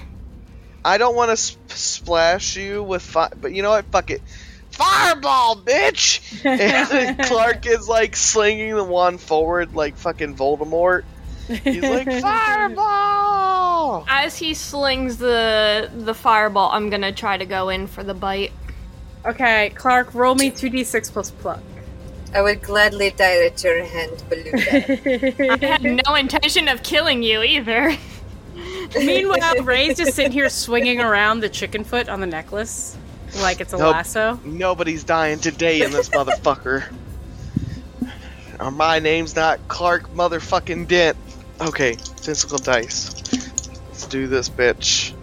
[0.84, 3.86] I don't want to sp- splash you with fire, but you know what?
[3.86, 4.22] Fuck it.
[4.78, 6.46] Fireball, bitch!
[6.46, 11.04] and Clark is like slinging the wand forward like fucking Voldemort.
[11.48, 14.06] He's like, Fireball!
[14.08, 18.52] As he slings the the fireball, I'm gonna try to go in for the bite.
[19.26, 21.62] Okay, Clark, roll me 2d6 plus pluck.
[22.36, 25.54] I would gladly direct your hand, Beluga.
[25.54, 27.98] I had no intention of killing you either.
[28.96, 32.96] Meanwhile, Ray's just sitting here swinging around the chicken foot on the necklace
[33.42, 33.92] like it's a Nope.
[33.94, 34.40] lasso.
[34.44, 36.84] Nobody's dying today in this motherfucker.
[38.74, 41.18] My name's not Clark motherfucking Dent.
[41.62, 43.14] Okay, physical dice.
[43.90, 45.14] Let's do this, bitch.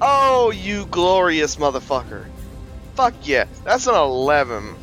[0.00, 2.26] Oh, you glorious motherfucker.
[2.94, 4.74] Fuck yeah, that's an 11.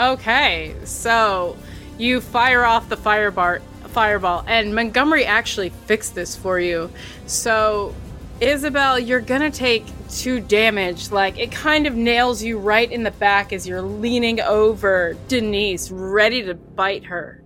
[0.00, 1.56] Okay, so
[1.96, 6.90] you fire off the firebar- fireball, and Montgomery actually fixed this for you.
[7.26, 7.94] So,
[8.40, 11.10] Isabel, you're gonna take two damage.
[11.10, 15.90] Like, it kind of nails you right in the back as you're leaning over Denise,
[15.90, 17.42] ready to bite her.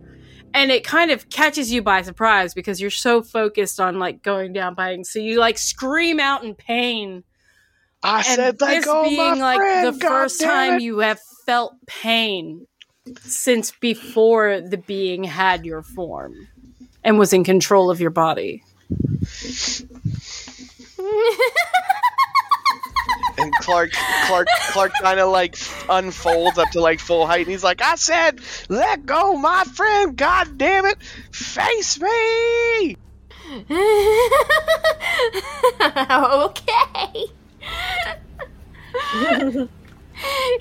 [0.55, 4.53] And it kind of catches you by surprise because you're so focused on, like, going
[4.53, 5.05] down biting.
[5.05, 7.25] So you, like, scream out in pain.
[8.03, 12.67] I And said this being like friend, the first time you have felt pain
[13.21, 16.49] since before the being had your form
[17.03, 18.63] and was in control of your body.
[23.39, 23.91] And Clark,
[24.27, 25.57] Clark, Clark kind of like
[25.89, 30.17] unfolds up to like full height, and he's like, "I said, let go, my friend.
[30.17, 31.03] God damn it,
[31.33, 32.97] face me."
[33.53, 33.67] okay.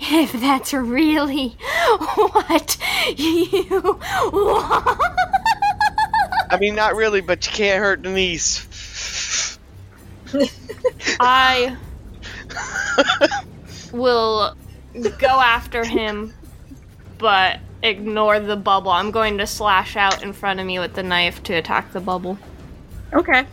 [0.02, 1.50] if that's really
[2.26, 2.78] what
[3.16, 4.00] you
[4.34, 5.02] want.
[6.50, 8.68] I mean, not really, but you can't hurt Denise.
[11.24, 11.78] I
[13.94, 14.56] will
[15.20, 16.34] go after him,
[17.18, 18.92] but ignore the bubble.
[18.92, 22.00] I'm going to slash out in front of me with the knife to attack the
[22.00, 22.38] bubble.
[23.14, 23.46] Okay.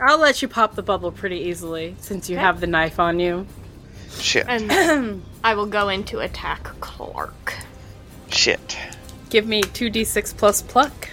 [0.00, 3.46] I'll let you pop the bubble pretty easily since you have the knife on you.
[4.20, 4.46] Shit.
[4.48, 7.54] And I will go in to attack Clark.
[8.30, 8.78] Shit.
[9.28, 11.10] Give me 2d6 plus pluck.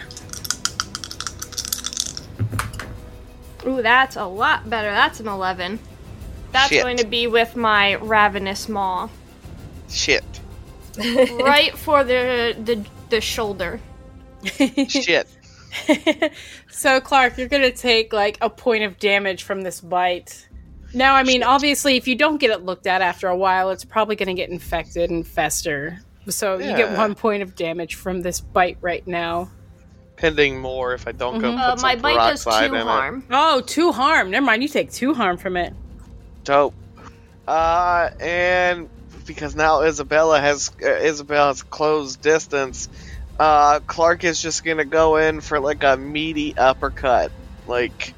[3.66, 4.91] Ooh, that's a lot better.
[4.91, 5.80] That's an 11.
[6.56, 6.84] That's Shit.
[6.84, 9.10] going to be with my ravenous maw.
[9.89, 10.24] Shit.
[10.97, 13.82] right for the the, the shoulder.
[14.88, 15.28] Shit.
[16.72, 20.47] so, Clark, you're going to take like a point of damage from this bite.
[20.93, 23.84] Now, I mean, obviously, if you don't get it looked at after a while, it's
[23.84, 25.99] probably going to get infected and fester.
[26.30, 29.51] So, you get one point of damage from this bite right now.
[30.16, 32.76] Pending more if I don't go put Uh, some my bite does two peroxide in
[32.78, 32.84] it.
[32.84, 33.26] harm.
[33.30, 34.32] Oh, two harm.
[34.32, 35.74] Never mind, you take two harm from it.
[36.46, 36.74] Dope.
[37.48, 38.89] Uh, and
[39.26, 42.88] because now Isabella has uh, Isabella has closed distance,
[43.39, 47.32] uh, Clark is just gonna go in for like a meaty uppercut.
[47.68, 48.14] Like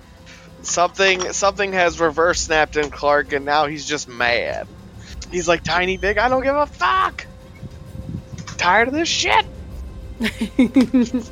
[0.62, 4.68] something something has reverse snapped in Clark, and now he's just mad.
[5.32, 6.18] He's like tiny big.
[6.18, 7.26] I don't give a fuck.
[8.58, 9.46] Tired of this shit.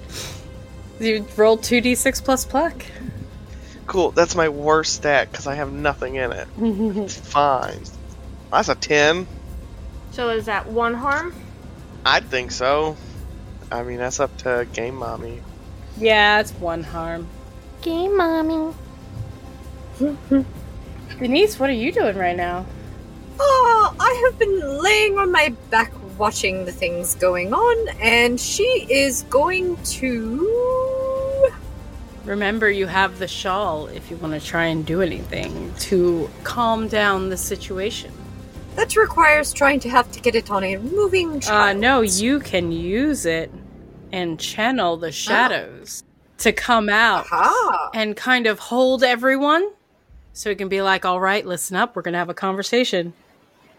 [1.00, 2.86] You rolled 2d6 plus pluck.
[3.88, 4.12] Cool.
[4.12, 6.48] That's my worst stat because I have nothing in it.
[6.58, 7.82] it's fine.
[8.52, 9.28] That's a ten.
[10.12, 11.34] So is that one harm?
[12.06, 12.98] I think so.
[13.72, 15.42] I mean, that's up to Game Mommy.
[15.98, 17.28] Yeah, it's one harm.
[17.82, 18.74] Game mommy.
[21.20, 22.66] Denise, what are you doing right now?
[23.40, 28.64] Oh, I have been laying on my back watching the things going on, and she
[28.90, 31.04] is going to.
[32.26, 36.88] Remember, you have the shawl if you want to try and do anything to calm
[36.88, 38.12] down the situation.
[38.76, 42.72] That requires trying to have to get it on a moving Uh, no, you can
[42.72, 43.52] use it
[44.12, 45.12] and channel the ah.
[45.12, 46.04] shadows
[46.40, 47.92] to come out Aha.
[47.94, 49.70] and kind of hold everyone.
[50.34, 53.14] So it can be like, all right, listen up, we're going to have a conversation.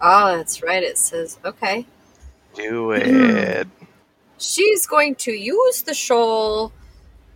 [0.00, 0.82] Oh, that's right.
[0.82, 1.86] It says, okay.
[2.54, 3.36] Do hmm.
[3.36, 3.68] it.
[4.38, 6.72] She's going to use the shawl,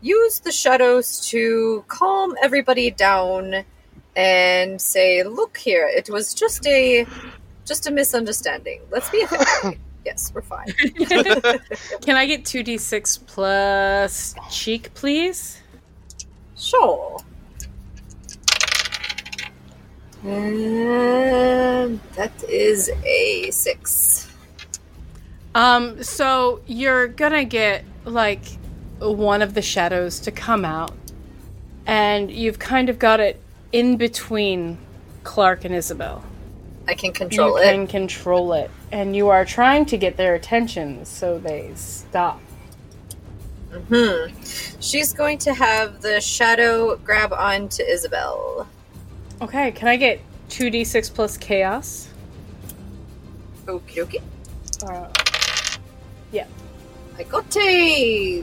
[0.00, 3.64] use the shadows to calm everybody down
[4.16, 7.06] and say, look here, it was just a
[7.64, 8.80] just a misunderstanding.
[8.90, 9.74] Let's be a
[10.04, 10.66] yes, we're fine.
[12.02, 15.62] Can I get 2d6 plus cheek, please?
[16.56, 17.18] Sure.
[20.24, 24.28] And that is a six.
[25.54, 28.59] Um, so you're gonna get like
[29.00, 30.92] one of the shadows to come out,
[31.86, 33.40] and you've kind of got it
[33.72, 34.78] in between
[35.24, 36.22] Clark and Isabel.
[36.88, 37.66] I can control you it.
[37.66, 42.40] You can control it, and you are trying to get their attention so they stop.
[43.88, 44.26] Hmm.
[44.80, 48.68] She's going to have the shadow grab onto Isabel.
[49.40, 52.08] Okay, can I get 2d6 plus chaos?
[53.66, 54.22] Okie dokie.
[54.82, 55.08] Uh,
[57.20, 58.42] I got a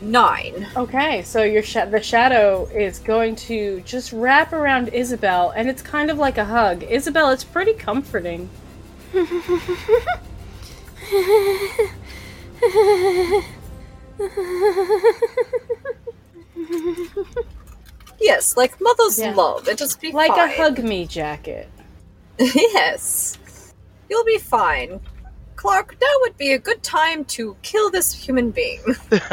[0.00, 0.66] nine.
[0.76, 5.82] okay, so your sh- the shadow is going to just wrap around Isabel, and it's
[5.82, 6.82] kind of like a hug.
[6.84, 8.48] Isabel, it's pretty comforting.
[18.20, 19.34] Yes, like mother's Yeah.
[19.34, 19.68] love.
[19.68, 20.50] It just be Like fine.
[20.50, 21.68] a hug me jacket.
[22.38, 23.38] yes.
[24.10, 25.00] You'll be fine.
[25.58, 28.80] Clark, now would be a good time to kill this human being.
[29.10, 29.26] that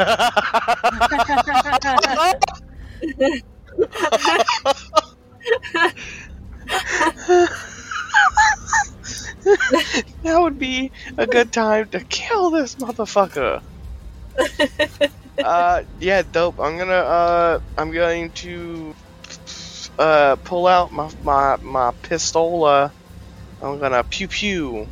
[10.24, 13.62] would be a good time to kill this motherfucker.
[15.38, 16.58] uh, yeah, dope.
[16.58, 18.96] I'm gonna, uh, I'm going to,
[19.96, 22.90] uh, pull out my my my pistola.
[23.62, 24.88] I'm gonna pew pew.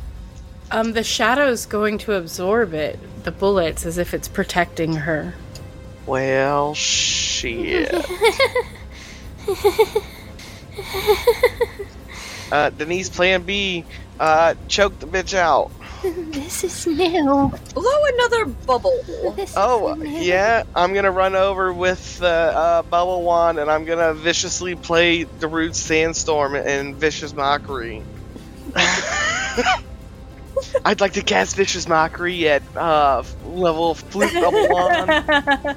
[0.71, 5.33] Um, the shadow's going to absorb it, the bullets, as if it's protecting her.
[6.05, 7.93] Well, shit.
[12.51, 13.85] uh, Denise, Plan B.
[14.19, 15.71] Uh, choke the bitch out.
[16.03, 17.23] This is new.
[17.73, 18.97] Blow another bubble.
[19.35, 20.63] This Oh, yeah.
[20.75, 25.73] I'm gonna run over with the uh, bubble wand, and I'm gonna viciously play Darude
[25.73, 28.03] Sandstorm in vicious mockery.
[30.85, 35.75] I'd like to cast Vicious Mockery at uh, level flute level one.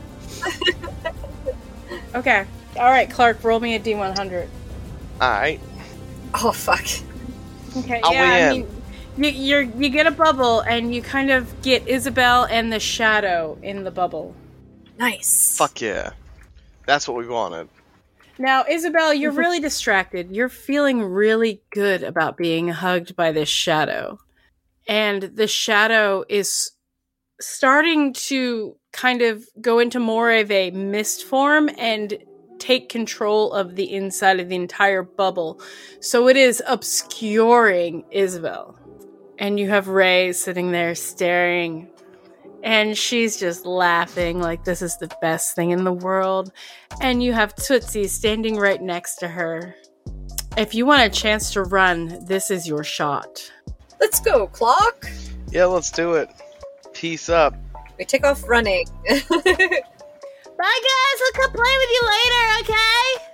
[2.14, 2.47] okay.
[2.76, 4.49] All right, Clark, roll me a D100.
[5.20, 5.61] Alright.
[6.35, 6.85] Oh fuck.
[7.76, 8.01] Okay.
[8.03, 8.66] I'll yeah, I mean,
[9.16, 13.59] you, you're you get a bubble and you kind of get Isabel and the shadow
[13.62, 14.35] in the bubble.
[14.99, 15.57] Nice.
[15.57, 16.11] Fuck yeah.
[16.87, 17.68] That's what we wanted.
[18.39, 20.31] Now, Isabel, you're really distracted.
[20.31, 24.20] You're feeling really good about being hugged by this shadow.
[24.89, 26.72] And the shadow is
[27.41, 32.18] starting to kind of go into more of a mist form and
[32.59, 35.61] take control of the inside of the entire bubble.
[36.01, 38.76] So it is obscuring Isabel.
[39.39, 41.89] And you have Ray sitting there staring.
[42.64, 46.51] And she's just laughing like this is the best thing in the world
[47.01, 49.74] and you have Tootsie standing right next to her.
[50.57, 53.53] If you want a chance to run, this is your shot.
[54.01, 55.09] Let's go, Clark.
[55.51, 56.28] Yeah, let's do it.
[56.92, 57.55] Peace up.
[57.99, 58.86] We take off running.
[59.09, 61.20] Bye, guys.
[61.20, 63.24] We'll come play with you later, okay?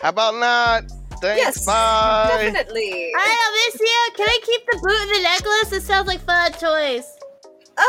[0.00, 0.84] How about not?
[1.20, 2.28] Thanks, yes, bye.
[2.28, 3.12] definitely.
[3.16, 4.08] I'll miss you.
[4.16, 5.72] Can I keep the boot and the necklace?
[5.72, 7.16] It sounds like fun toys.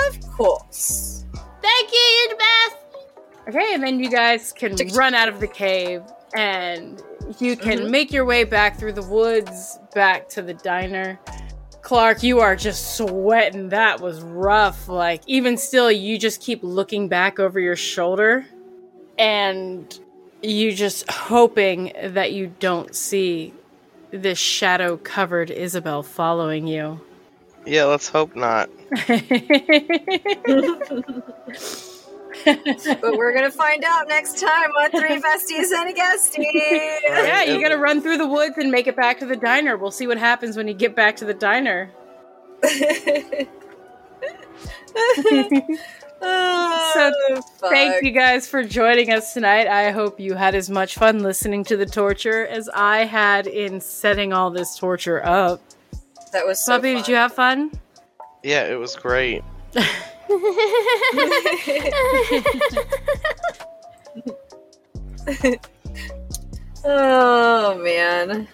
[0.07, 1.26] Of course.
[1.61, 1.99] Thank you.
[1.99, 2.78] You're the best.
[3.49, 6.01] Okay, and then you guys can run out of the cave
[6.36, 7.01] and
[7.39, 7.91] you can mm-hmm.
[7.91, 11.19] make your way back through the woods back to the diner.
[11.86, 13.69] Clark, you are just sweating.
[13.69, 14.88] That was rough.
[14.88, 18.47] Like, even still, you just keep looking back over your shoulder
[19.19, 19.99] and
[20.41, 23.53] you just hoping that you don't see
[24.09, 27.01] this shadow covered Isabel following you.
[27.67, 28.67] Yeah, let's hope not.
[32.45, 36.45] but we're gonna find out next time on Three Besties and a Guestie.
[37.03, 39.77] Yeah, you gotta run through the woods and make it back to the diner.
[39.77, 41.91] We'll see what happens when you get back to the diner.
[46.21, 49.67] oh, Thank you guys for joining us tonight.
[49.67, 53.81] I hope you had as much fun listening to the torture as I had in
[53.81, 55.61] setting all this torture up.
[56.31, 57.01] That was so Puppy, fun.
[57.01, 57.71] did you have fun?
[58.43, 59.43] Yeah, it was great.
[66.84, 68.47] oh man.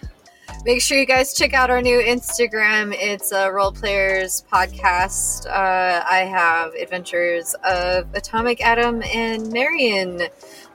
[0.64, 2.94] Make sure you guys check out our new Instagram.
[2.96, 5.46] It's a Roll Players podcast.
[5.46, 10.22] Uh, I have adventures of Atomic Atom and Marion,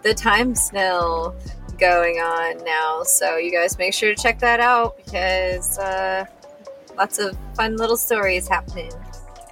[0.03, 1.33] the time snail,
[1.77, 3.03] going on now.
[3.03, 6.25] So you guys make sure to check that out because uh,
[6.97, 8.91] lots of fun little stories happening.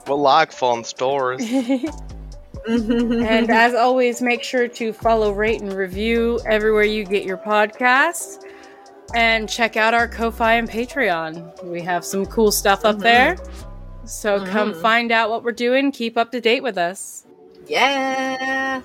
[0.08, 1.50] Well, like fun stories.
[2.68, 8.44] and as always, make sure to follow, rate, and review everywhere you get your podcasts.
[9.14, 11.64] And check out our Ko-Fi and Patreon.
[11.64, 13.04] We have some cool stuff up mm-hmm.
[13.04, 13.38] there.
[14.06, 14.52] So mm-hmm.
[14.52, 15.92] come find out what we're doing.
[15.92, 17.26] Keep up to date with us.
[17.68, 18.82] yeah.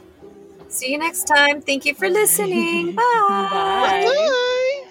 [0.71, 1.61] See you next time.
[1.61, 2.95] Thank you for listening.
[2.97, 3.03] Bye.
[4.07, 4.85] Bye.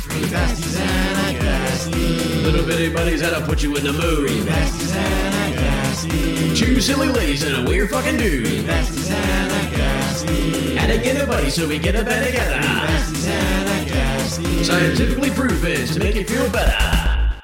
[0.00, 0.91] Three besties and a guestie.
[1.92, 4.28] Little bitty buddies that'll put you in the mood.
[4.28, 6.56] Three besties and a guestie.
[6.56, 8.46] Two silly ladies and a weird fucking dude.
[8.46, 10.76] Three besties and a guestie.
[10.76, 12.60] And to get a buddy so we get a bed together.
[12.60, 14.64] Three besties and a guestie.
[14.64, 17.02] Scientifically proven to make you feel better.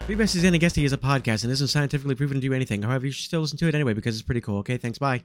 [0.08, 2.80] Three Besties and a Guestie is a podcast and isn't scientifically proven to do anything.
[2.80, 4.56] However, you should still listen to it anyway because it's pretty cool.
[4.60, 4.98] Okay, thanks.
[4.98, 5.22] Bye.